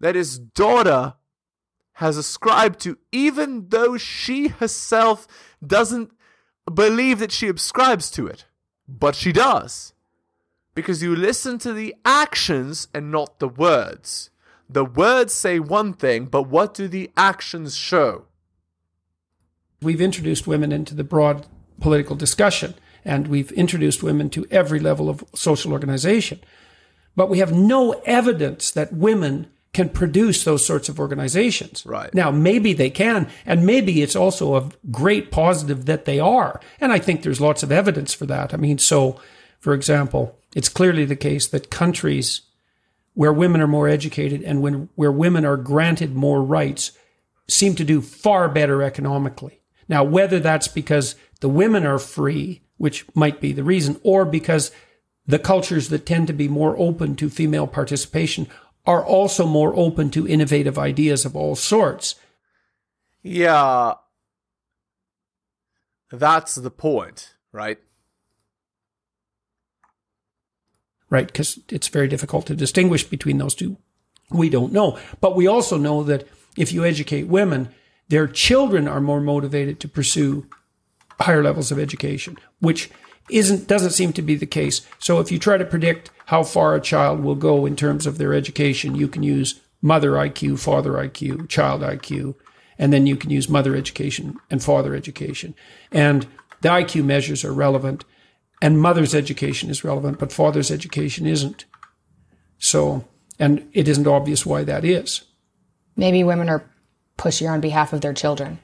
that 0.00 0.14
his 0.14 0.38
daughter 0.38 1.14
has 1.94 2.16
ascribed 2.16 2.80
to, 2.80 2.98
even 3.12 3.68
though 3.68 3.96
she 3.96 4.48
herself 4.48 5.26
doesn't 5.64 6.10
believe 6.72 7.18
that 7.18 7.32
she 7.32 7.48
ascribes 7.48 8.10
to 8.10 8.26
it. 8.26 8.46
But 8.88 9.14
she 9.14 9.32
does. 9.32 9.92
Because 10.74 11.02
you 11.02 11.14
listen 11.14 11.58
to 11.58 11.72
the 11.72 11.94
actions 12.04 12.88
and 12.94 13.10
not 13.10 13.38
the 13.38 13.48
words. 13.48 14.30
The 14.68 14.84
words 14.84 15.34
say 15.34 15.58
one 15.58 15.92
thing, 15.92 16.26
but 16.26 16.44
what 16.44 16.74
do 16.74 16.88
the 16.88 17.10
actions 17.16 17.76
show? 17.76 18.26
we've 19.82 20.00
introduced 20.00 20.46
women 20.46 20.72
into 20.72 20.94
the 20.94 21.04
broad 21.04 21.46
political 21.80 22.16
discussion 22.16 22.74
and 23.04 23.28
we've 23.28 23.52
introduced 23.52 24.02
women 24.02 24.30
to 24.30 24.46
every 24.50 24.80
level 24.80 25.08
of 25.08 25.24
social 25.34 25.72
organization. 25.72 26.40
But 27.16 27.28
we 27.28 27.38
have 27.38 27.52
no 27.52 27.92
evidence 28.04 28.70
that 28.70 28.92
women 28.92 29.48
can 29.72 29.88
produce 29.88 30.44
those 30.44 30.66
sorts 30.66 30.88
of 30.88 31.00
organizations. 31.00 31.84
Right. 31.86 32.12
Now, 32.14 32.30
maybe 32.30 32.72
they 32.74 32.90
can, 32.90 33.28
and 33.46 33.64
maybe 33.64 34.02
it's 34.02 34.16
also 34.16 34.54
a 34.54 34.70
great 34.90 35.30
positive 35.30 35.86
that 35.86 36.04
they 36.04 36.20
are. 36.20 36.60
And 36.80 36.92
I 36.92 36.98
think 36.98 37.22
there's 37.22 37.40
lots 37.40 37.62
of 37.62 37.72
evidence 37.72 38.12
for 38.12 38.26
that. 38.26 38.52
I 38.52 38.58
mean, 38.58 38.78
so, 38.78 39.18
for 39.60 39.72
example, 39.72 40.38
it's 40.54 40.68
clearly 40.68 41.04
the 41.04 41.16
case 41.16 41.46
that 41.48 41.70
countries 41.70 42.42
where 43.14 43.32
women 43.32 43.60
are 43.60 43.66
more 43.66 43.88
educated 43.88 44.42
and 44.42 44.62
when, 44.62 44.88
where 44.94 45.12
women 45.12 45.44
are 45.44 45.56
granted 45.56 46.14
more 46.14 46.42
rights 46.42 46.92
seem 47.48 47.74
to 47.74 47.84
do 47.84 48.00
far 48.00 48.48
better 48.48 48.82
economically. 48.82 49.60
Now, 49.88 50.04
whether 50.04 50.38
that's 50.38 50.68
because 50.68 51.14
the 51.40 51.48
women 51.48 51.84
are 51.86 51.98
free, 51.98 52.61
which 52.82 53.06
might 53.14 53.40
be 53.40 53.52
the 53.52 53.62
reason, 53.62 54.00
or 54.02 54.24
because 54.24 54.72
the 55.24 55.38
cultures 55.38 55.88
that 55.88 56.04
tend 56.04 56.26
to 56.26 56.32
be 56.32 56.48
more 56.48 56.76
open 56.76 57.14
to 57.14 57.30
female 57.30 57.68
participation 57.68 58.48
are 58.84 59.04
also 59.04 59.46
more 59.46 59.72
open 59.76 60.10
to 60.10 60.26
innovative 60.26 60.76
ideas 60.76 61.24
of 61.24 61.36
all 61.36 61.54
sorts. 61.54 62.16
Yeah. 63.22 63.94
That's 66.10 66.56
the 66.56 66.72
point, 66.72 67.36
right? 67.52 67.78
right? 71.08 71.28
Because 71.28 71.60
it's 71.68 71.86
very 71.86 72.08
difficult 72.08 72.46
to 72.46 72.56
distinguish 72.56 73.04
between 73.04 73.38
those 73.38 73.54
two. 73.54 73.76
We 74.28 74.50
don't 74.50 74.72
know. 74.72 74.98
But 75.20 75.36
we 75.36 75.46
also 75.46 75.78
know 75.78 76.02
that 76.02 76.26
if 76.58 76.72
you 76.72 76.84
educate 76.84 77.28
women, 77.28 77.68
their 78.08 78.26
children 78.26 78.88
are 78.88 79.00
more 79.00 79.20
motivated 79.20 79.78
to 79.78 79.88
pursue 79.88 80.48
higher 81.22 81.42
levels 81.42 81.70
of 81.70 81.78
education, 81.78 82.38
which 82.60 82.90
isn't 83.30 83.68
doesn't 83.68 83.90
seem 83.90 84.12
to 84.14 84.22
be 84.22 84.34
the 84.34 84.46
case. 84.46 84.82
So 84.98 85.20
if 85.20 85.30
you 85.30 85.38
try 85.38 85.56
to 85.56 85.64
predict 85.64 86.10
how 86.26 86.42
far 86.42 86.74
a 86.74 86.80
child 86.80 87.20
will 87.20 87.34
go 87.34 87.66
in 87.66 87.76
terms 87.76 88.06
of 88.06 88.18
their 88.18 88.34
education, 88.34 88.94
you 88.94 89.08
can 89.08 89.22
use 89.22 89.60
mother 89.80 90.12
IQ, 90.12 90.58
father 90.58 90.92
IQ, 90.92 91.48
child 91.48 91.82
IQ, 91.82 92.34
and 92.78 92.92
then 92.92 93.06
you 93.06 93.16
can 93.16 93.30
use 93.30 93.48
mother 93.48 93.74
education 93.76 94.36
and 94.50 94.62
father 94.62 94.94
education. 94.94 95.54
And 95.90 96.26
the 96.60 96.68
IQ 96.68 97.04
measures 97.04 97.44
are 97.44 97.52
relevant 97.52 98.04
and 98.62 98.80
mother's 98.80 99.14
education 99.14 99.70
is 99.70 99.82
relevant, 99.82 100.20
but 100.20 100.32
father's 100.32 100.70
education 100.70 101.26
isn't. 101.26 101.64
So, 102.58 103.04
and 103.40 103.68
it 103.72 103.88
isn't 103.88 104.06
obvious 104.06 104.46
why 104.46 104.62
that 104.62 104.84
is. 104.84 105.22
Maybe 105.96 106.22
women 106.22 106.48
are 106.48 106.70
pushier 107.18 107.50
on 107.50 107.60
behalf 107.60 107.92
of 107.92 108.02
their 108.02 108.14
children. 108.14 108.60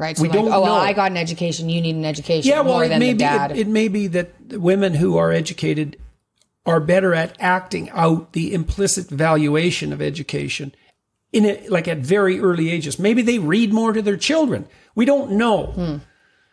Right. 0.00 0.16
So 0.16 0.22
We 0.22 0.30
like, 0.30 0.38
don't 0.38 0.46
oh, 0.46 0.62
well, 0.62 0.76
know. 0.76 0.80
I 0.80 0.94
got 0.94 1.10
an 1.10 1.18
education. 1.18 1.68
You 1.68 1.82
need 1.82 1.94
an 1.94 2.06
education 2.06 2.48
Yeah, 2.48 2.62
well, 2.62 2.76
more 2.76 2.84
it 2.84 2.88
than 2.88 3.00
may 3.00 3.12
the 3.12 3.18
be 3.18 3.24
it, 3.24 3.66
it 3.66 3.68
may 3.68 3.86
be 3.86 4.06
that 4.06 4.32
women 4.48 4.94
who 4.94 5.18
are 5.18 5.30
educated 5.30 5.98
are 6.64 6.80
better 6.80 7.14
at 7.14 7.36
acting 7.38 7.90
out 7.90 8.32
the 8.32 8.54
implicit 8.54 9.10
valuation 9.10 9.92
of 9.92 10.00
education 10.00 10.74
in 11.34 11.44
it, 11.44 11.70
like 11.70 11.86
at 11.86 11.98
very 11.98 12.40
early 12.40 12.70
ages. 12.70 12.98
Maybe 12.98 13.20
they 13.20 13.38
read 13.38 13.74
more 13.74 13.92
to 13.92 14.00
their 14.00 14.16
children. 14.16 14.66
We 14.94 15.04
don't 15.04 15.32
know. 15.32 15.66
Hmm. 15.66 15.96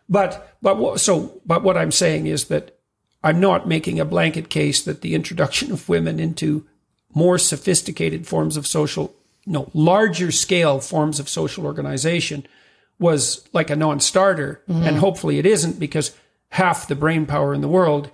But 0.09 0.57
but 0.61 0.77
what, 0.77 0.99
so 0.99 1.39
but 1.45 1.63
what 1.63 1.77
I'm 1.77 1.93
saying 1.93 2.27
is 2.27 2.45
that 2.49 2.77
I'm 3.23 3.39
not 3.39 3.65
making 3.65 3.97
a 3.97 4.05
blanket 4.05 4.49
case 4.49 4.83
that 4.83 4.99
the 4.99 5.15
introduction 5.15 5.71
of 5.71 5.87
women 5.87 6.19
into 6.19 6.67
more 7.13 7.37
sophisticated 7.37 8.27
forms 8.27 8.57
of 8.57 8.67
social, 8.67 9.15
no, 9.45 9.71
larger 9.73 10.33
scale 10.33 10.81
forms 10.81 11.17
of 11.17 11.29
social 11.29 11.65
organization 11.65 12.45
was 12.99 13.47
like 13.53 13.69
a 13.69 13.75
non-starter, 13.75 14.63
and 14.67 14.77
mm-hmm. 14.77 14.97
hopefully 14.97 15.39
it 15.39 15.45
isn't 15.45 15.79
because 15.79 16.15
half 16.49 16.87
the 16.87 16.95
brain 16.95 17.25
power 17.25 17.53
in 17.53 17.61
the 17.61 17.67
world 17.67 18.09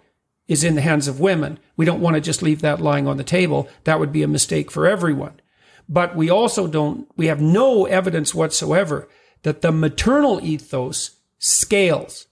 is 0.47 0.63
in 0.63 0.75
the 0.75 0.81
hands 0.81 1.07
of 1.07 1.19
women. 1.19 1.57
We 1.77 1.85
don't 1.85 2.01
want 2.01 2.15
to 2.15 2.21
just 2.21 2.41
leave 2.41 2.61
that 2.61 2.81
lying 2.81 3.07
on 3.07 3.17
the 3.17 3.23
table. 3.23 3.69
That 3.85 3.99
would 3.99 4.11
be 4.11 4.23
a 4.23 4.27
mistake 4.27 4.69
for 4.71 4.85
everyone. 4.85 5.39
But 5.87 6.15
we 6.15 6.29
also 6.29 6.67
don't, 6.67 7.07
we 7.15 7.27
have 7.27 7.41
no 7.41 7.85
evidence 7.85 8.33
whatsoever 8.33 9.07
that 9.43 9.61
the 9.61 9.71
maternal 9.71 10.39
ethos 10.43 11.11
scales. 11.37 12.27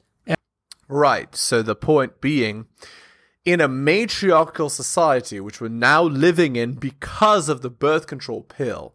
Right. 0.88 1.34
So 1.36 1.62
the 1.62 1.76
point 1.76 2.20
being, 2.20 2.66
in 3.46 3.62
a 3.62 3.68
matriarchal 3.68 4.70
society, 4.70 5.40
which 5.40 5.62
we're 5.62 5.70
now 5.70 6.04
living 6.04 6.56
in 6.56 6.74
because 6.74 7.50
of 7.50 7.62
the 7.62 7.70
birth 7.70 8.08
control 8.08 8.42
pill, 8.42 8.94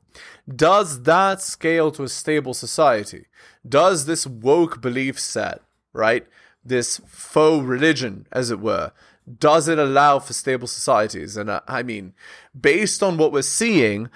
does 0.55 1.03
that 1.03 1.43
scale 1.43 1.91
to 1.93 2.03
a 2.03 2.09
stable 2.09 2.55
society? 2.55 3.27
Does 3.69 4.07
this 4.07 4.27
woke 4.27 4.81
belief 4.81 5.19
set, 5.19 5.63
right? 5.93 6.27
This 6.65 7.01
faux 7.07 7.65
religion, 7.65 8.27
as 8.33 8.51
it 8.51 8.61
were, 8.61 8.93
does 9.39 9.69
it 9.69 9.79
allow 9.79 10.19
for 10.19 10.33
stable 10.33 10.69
societies? 10.69 11.37
And 11.37 11.51
uh, 11.51 11.61
I 11.67 11.83
mean, 11.83 12.15
based 12.59 13.03
on 13.03 13.19
what 13.19 13.33
we're 13.33 13.43
seeing, 13.43 14.09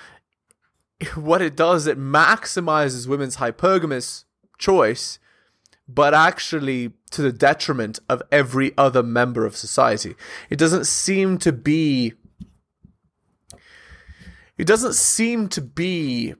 what 1.14 1.42
it 1.42 1.56
does, 1.56 1.86
it 1.86 1.98
maximizes 1.98 3.06
women's 3.06 3.36
hypergamous 3.36 4.24
choice 4.58 5.18
but 5.94 6.14
actually 6.14 6.92
to 7.10 7.22
the 7.22 7.32
detriment 7.32 7.98
of 8.08 8.22
every 8.30 8.72
other 8.78 9.02
member 9.02 9.44
of 9.44 9.56
society. 9.56 10.14
It 10.48 10.58
doesn't 10.58 10.86
seem 10.86 11.38
to 11.38 11.52
be. 11.52 12.14
It 14.60 14.66
doesn't 14.66 14.92
seem 14.92 15.48
to 15.48 15.62
be 15.62 16.34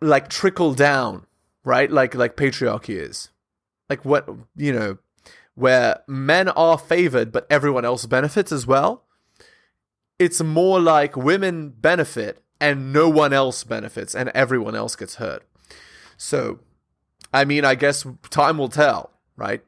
like 0.00 0.30
trickle 0.30 0.72
down, 0.72 1.26
right? 1.62 1.90
Like 1.90 2.14
like 2.14 2.36
patriarchy 2.36 2.96
is, 2.98 3.28
like 3.90 4.02
what 4.02 4.26
you 4.56 4.72
know, 4.72 4.96
where 5.54 6.00
men 6.08 6.48
are 6.48 6.78
favored 6.78 7.32
but 7.32 7.46
everyone 7.50 7.84
else 7.84 8.06
benefits 8.06 8.50
as 8.50 8.66
well. 8.66 9.04
It's 10.18 10.42
more 10.42 10.80
like 10.80 11.18
women 11.18 11.68
benefit 11.68 12.42
and 12.62 12.94
no 12.94 13.10
one 13.10 13.34
else 13.34 13.62
benefits 13.62 14.14
and 14.14 14.30
everyone 14.30 14.74
else 14.74 14.96
gets 14.96 15.16
hurt. 15.16 15.42
So 16.16 16.60
I 17.30 17.44
mean, 17.44 17.66
I 17.66 17.74
guess 17.74 18.06
time 18.30 18.56
will 18.56 18.70
tell, 18.70 19.10
right? 19.36 19.62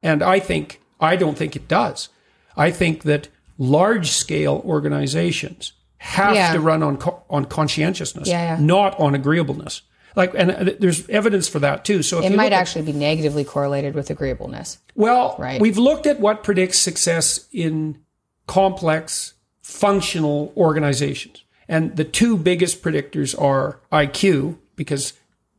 And 0.00 0.22
I 0.22 0.38
think, 0.38 0.80
I 1.00 1.16
don't 1.16 1.36
think 1.36 1.56
it 1.56 1.66
does. 1.66 2.08
I 2.56 2.70
think 2.70 3.02
that 3.02 3.30
large 3.58 4.12
scale 4.12 4.62
organizations 4.64 5.72
have 6.04 6.34
Yeah. 6.34 6.52
to 6.52 6.60
run 6.60 6.82
on, 6.82 6.98
on 7.30 7.46
conscientiousness, 7.46 8.28
Yeah, 8.28 8.56
yeah. 8.58 8.64
not 8.64 8.98
on 9.00 9.14
agreeableness. 9.14 9.82
Like, 10.16 10.32
and 10.36 10.50
uh, 10.52 10.72
there's 10.78 11.08
evidence 11.08 11.48
for 11.48 11.58
that 11.60 11.84
too. 11.84 12.02
So 12.02 12.18
if 12.20 12.26
it 12.26 12.36
might 12.36 12.44
look 12.44 12.52
at- 12.52 12.60
actually 12.60 12.82
be 12.84 12.92
negatively 12.92 13.42
correlated 13.44 13.94
with 13.94 14.10
agreeableness. 14.10 14.78
Well, 14.94 15.34
Right. 15.38 15.60
we've 15.60 15.78
looked 15.78 16.06
at 16.06 16.20
what 16.20 16.44
predicts 16.44 16.78
success 16.78 17.46
in 17.52 17.98
complex, 18.46 19.34
functional 19.62 20.52
organizations. 20.56 21.42
And 21.68 21.96
the 21.96 22.04
two 22.04 22.36
biggest 22.36 22.82
predictors 22.82 23.34
are 23.40 23.80
IQ, 23.90 24.56
because 24.76 25.14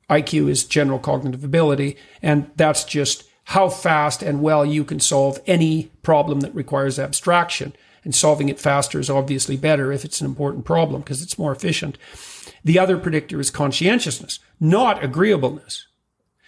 IQ 0.10 0.48
is 0.50 0.64
general 0.64 1.00
cognitive 1.00 1.44
ability, 1.44 1.98
and 2.22 2.46
that's 2.56 2.84
just 2.84 3.24
how 3.46 3.70
fast 3.70 4.22
and 4.22 4.42
well 4.42 4.64
you 4.66 4.84
can 4.84 5.00
solve 5.00 5.40
any 5.48 5.92
problem 6.04 6.42
that 6.42 6.54
requires 6.56 7.00
abstraction. 7.00 7.74
And 8.06 8.16
solving 8.16 8.48
it 8.50 8.60
faster 8.60 9.00
is 9.00 9.10
obviously 9.10 9.58
better 9.58 9.92
if 9.92 10.06
it's 10.06 10.22
an 10.22 10.28
important 10.28 10.64
problem 10.64 11.02
because 11.02 11.22
it's 11.22 11.38
more 11.38 11.52
efficient. 11.52 11.98
The 12.64 12.80
other 12.80 12.98
predictor 12.98 13.40
is 13.40 13.52
conscientiousness, 13.52 14.40
not 14.60 15.04
agreeableness. 15.04 15.88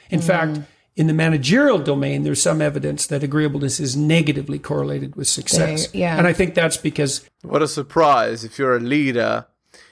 In 0.10 0.20
mm. 0.20 0.24
fact, 0.24 0.60
in 0.96 1.08
the 1.08 1.14
managerial 1.14 1.80
domain, 1.80 2.24
there's 2.24 2.42
some 2.42 2.62
evidence 2.62 3.08
that 3.08 3.24
agreeableness 3.24 3.80
is 3.80 3.98
negatively 3.98 4.60
correlated 4.60 5.16
with 5.16 5.28
success. 5.28 5.88
There- 5.88 6.02
yeah. 6.02 6.18
And 6.18 6.26
I 6.26 6.34
think 6.34 6.54
that's 6.54 6.78
because 6.78 7.28
What 7.42 7.62
a 7.62 7.68
surprise. 7.68 8.44
If 8.44 8.58
you're 8.58 8.78
a 8.78 8.80
leader, 8.80 9.48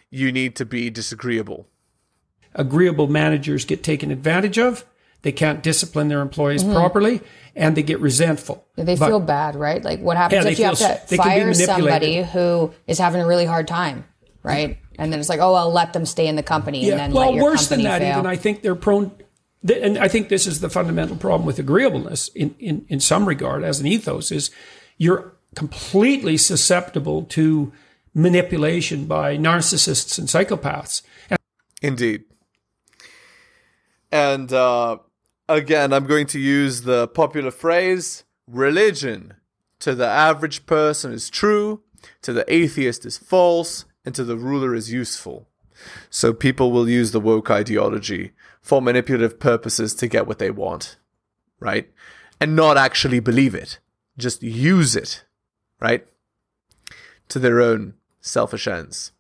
you 0.10 0.32
need 0.32 0.56
to 0.56 0.66
be 0.66 0.90
disagreeable. 0.90 1.68
agreeable 2.54 3.08
managers 3.08 3.66
get 3.66 3.84
taken 3.84 4.12
advantage 4.12 4.58
of. 4.58 4.86
They 5.26 5.32
can't 5.32 5.64
discipline 5.64 6.08
their 6.08 6.22
employees 6.22 6.64
properly 6.64 7.20
and 7.56 7.76
they 7.76 7.82
get 7.82 8.00
resentful. 8.00 8.64
They 8.76 8.96
But- 8.96 9.08
feel 9.08 9.20
bad, 9.20 9.56
right? 9.56 9.84
Like 9.84 10.00
what 10.00 10.18
happens 10.18 10.46
Yeah, 10.46 10.52
if 10.52 10.58
they 10.58 10.62
you 10.64 10.70
have 10.70 10.78
to 10.78 10.84
s- 10.86 11.10
they 11.10 11.18
can 11.18 11.26
be 11.26 11.42
fire 11.42 11.54
somebody 11.56 12.22
who 12.22 12.72
is 12.86 13.00
having 13.00 13.22
a 13.22 13.26
really 13.26 13.46
hard 13.46 13.68
time, 13.68 14.06
right? 14.44 14.78
And 15.00 15.12
then 15.12 15.20
it's 15.20 15.28
like, 15.28 15.40
oh, 15.40 15.56
I'll 15.56 15.72
let 15.74 15.94
them 15.94 16.06
stay 16.06 16.28
in 16.28 16.36
the 16.36 16.44
company 16.44 16.88
and 16.92 17.00
then 17.00 17.12
well, 17.12 17.26
let 17.32 17.34
your 17.34 17.44
worse 17.44 17.70
than 17.70 17.82
that, 17.82 18.02
fail. 18.02 18.20
even 18.20 18.28
I 18.28 18.36
think 18.36 18.62
they're 18.62 18.76
prone. 18.76 19.10
And 19.68 19.98
I 19.98 20.08
think 20.10 20.30
this 20.30 20.46
is 20.46 20.60
the 20.60 20.70
fundamental 20.70 21.16
problem 21.16 21.48
with 21.48 21.58
agreeableness 21.58 22.28
in, 22.36 22.54
in, 22.60 22.86
in 22.88 23.00
some 23.00 23.28
regard 23.28 23.64
as 23.64 23.80
an 23.80 23.88
ethos 23.88 24.32
is 24.32 24.52
you're 25.00 25.34
completely 25.56 26.38
susceptible 26.38 27.24
to 27.24 27.74
manipulation 28.14 29.06
by 29.06 29.38
narcissists 29.38 30.20
and 30.20 30.28
psychopaths. 30.28 31.02
And 31.32 31.40
Indeed. 31.82 32.26
And 34.12 34.54
uh, 34.54 34.98
again, 35.48 35.94
I'm 35.94 36.06
going 36.06 36.28
to 36.28 36.40
use 36.40 36.82
the 36.82 37.08
popular 37.08 37.52
phrase 37.52 38.24
religion 38.48 39.34
to 39.80 39.96
the 39.96 40.08
average 40.08 40.66
person 40.66 41.12
is 41.12 41.30
true, 41.30 41.82
to 42.22 42.34
the 42.34 42.52
atheist 42.54 43.06
is 43.06 43.18
false, 43.18 43.86
and 44.04 44.14
to 44.16 44.24
the 44.24 44.38
ruler 44.38 44.74
is 44.74 44.92
useful. 44.92 45.48
So 46.10 46.34
people 46.34 46.72
will 46.72 46.90
use 46.90 47.12
the 47.12 47.20
woke 47.20 47.52
ideology 47.52 48.32
for 48.62 48.82
manipulative 48.82 49.40
purposes 49.40 49.94
to 49.96 50.08
get 50.08 50.26
what 50.26 50.40
they 50.40 50.50
want, 50.50 50.98
right? 51.60 51.92
And 52.40 52.56
not 52.56 52.78
actually 52.78 53.20
believe 53.20 53.54
it, 53.54 53.80
just 54.18 54.42
use 54.42 54.96
it, 54.96 55.26
right? 55.80 56.06
To 57.30 57.40
their 57.40 57.62
own 57.62 57.96
selfish 58.22 58.68
ends 58.68 59.12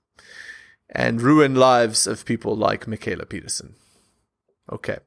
and 0.89 1.21
ruin 1.21 1.55
lives 1.55 2.07
of 2.07 2.25
people 2.25 2.55
like 2.55 2.85
Mikhaila 2.85 3.27
Peterson. 3.27 3.75
Okay. 4.71 4.99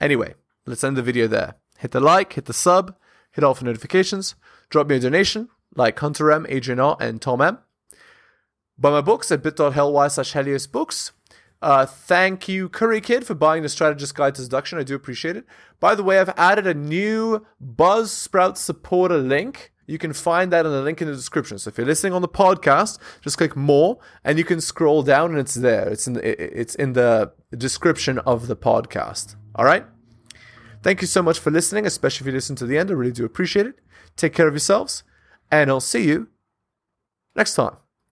Anyway, 0.00 0.34
let's 0.66 0.84
end 0.84 0.96
the 0.96 1.02
video 1.02 1.26
there. 1.26 1.54
Hit 1.78 1.90
the 1.90 2.00
like, 2.00 2.34
hit 2.34 2.46
the 2.46 2.52
sub, 2.52 2.96
hit 3.32 3.44
all 3.44 3.54
for 3.54 3.64
notifications, 3.64 4.34
drop 4.70 4.86
me 4.88 4.96
a 4.96 5.00
donation 5.00 5.48
like 5.74 5.98
Hunter 5.98 6.32
M, 6.32 6.46
Adrian 6.48 6.80
R, 6.80 6.96
and 7.00 7.20
Tom 7.20 7.40
M. 7.40 7.58
Buy 8.78 8.90
my 8.90 9.00
books 9.00 9.32
at 9.32 9.42
bit.ly 9.42 10.08
slash 10.08 10.32
Helios 10.32 10.66
Books. 10.66 11.12
Uh, 11.62 11.86
thank 11.86 12.48
you, 12.48 12.68
Curry 12.68 13.00
Kid, 13.00 13.26
for 13.26 13.34
buying 13.34 13.62
the 13.62 13.68
Strategist 13.68 14.14
Guide 14.14 14.34
to 14.34 14.42
Seduction. 14.42 14.78
I 14.78 14.82
do 14.82 14.94
appreciate 14.94 15.36
it. 15.36 15.46
By 15.80 15.94
the 15.94 16.02
way, 16.02 16.18
I've 16.18 16.34
added 16.36 16.66
a 16.66 16.74
new 16.74 17.46
Buzzsprout 17.64 18.58
supporter 18.58 19.16
link. 19.16 19.72
You 19.86 19.98
can 19.98 20.12
find 20.12 20.52
that 20.52 20.66
in 20.66 20.72
the 20.72 20.82
link 20.82 21.00
in 21.00 21.08
the 21.08 21.14
description. 21.14 21.58
So 21.58 21.68
if 21.68 21.78
you're 21.78 21.86
listening 21.86 22.12
on 22.12 22.20
the 22.20 22.28
podcast, 22.28 22.98
just 23.22 23.38
click 23.38 23.56
more, 23.56 23.98
and 24.24 24.36
you 24.36 24.44
can 24.44 24.60
scroll 24.60 25.02
down, 25.02 25.30
and 25.30 25.38
it's 25.38 25.54
there. 25.54 25.88
It's 25.88 26.06
in 26.06 26.12
the, 26.12 26.58
it's 26.60 26.74
in 26.74 26.92
the 26.92 27.32
description 27.56 28.18
of 28.18 28.48
the 28.48 28.56
podcast. 28.56 29.36
All 29.56 29.64
right. 29.64 29.84
Thank 30.82 31.00
you 31.00 31.08
so 31.08 31.22
much 31.22 31.40
for 31.40 31.50
listening, 31.50 31.86
especially 31.86 32.24
if 32.24 32.26
you 32.26 32.32
listen 32.32 32.54
to 32.56 32.66
the 32.66 32.78
end. 32.78 32.90
I 32.90 32.94
really 32.94 33.10
do 33.10 33.24
appreciate 33.24 33.66
it. 33.66 33.80
Take 34.14 34.34
care 34.34 34.46
of 34.46 34.54
yourselves, 34.54 35.02
and 35.50 35.68
I'll 35.68 35.80
see 35.80 36.04
you 36.04 36.28
next 37.34 37.54
time. 37.54 37.76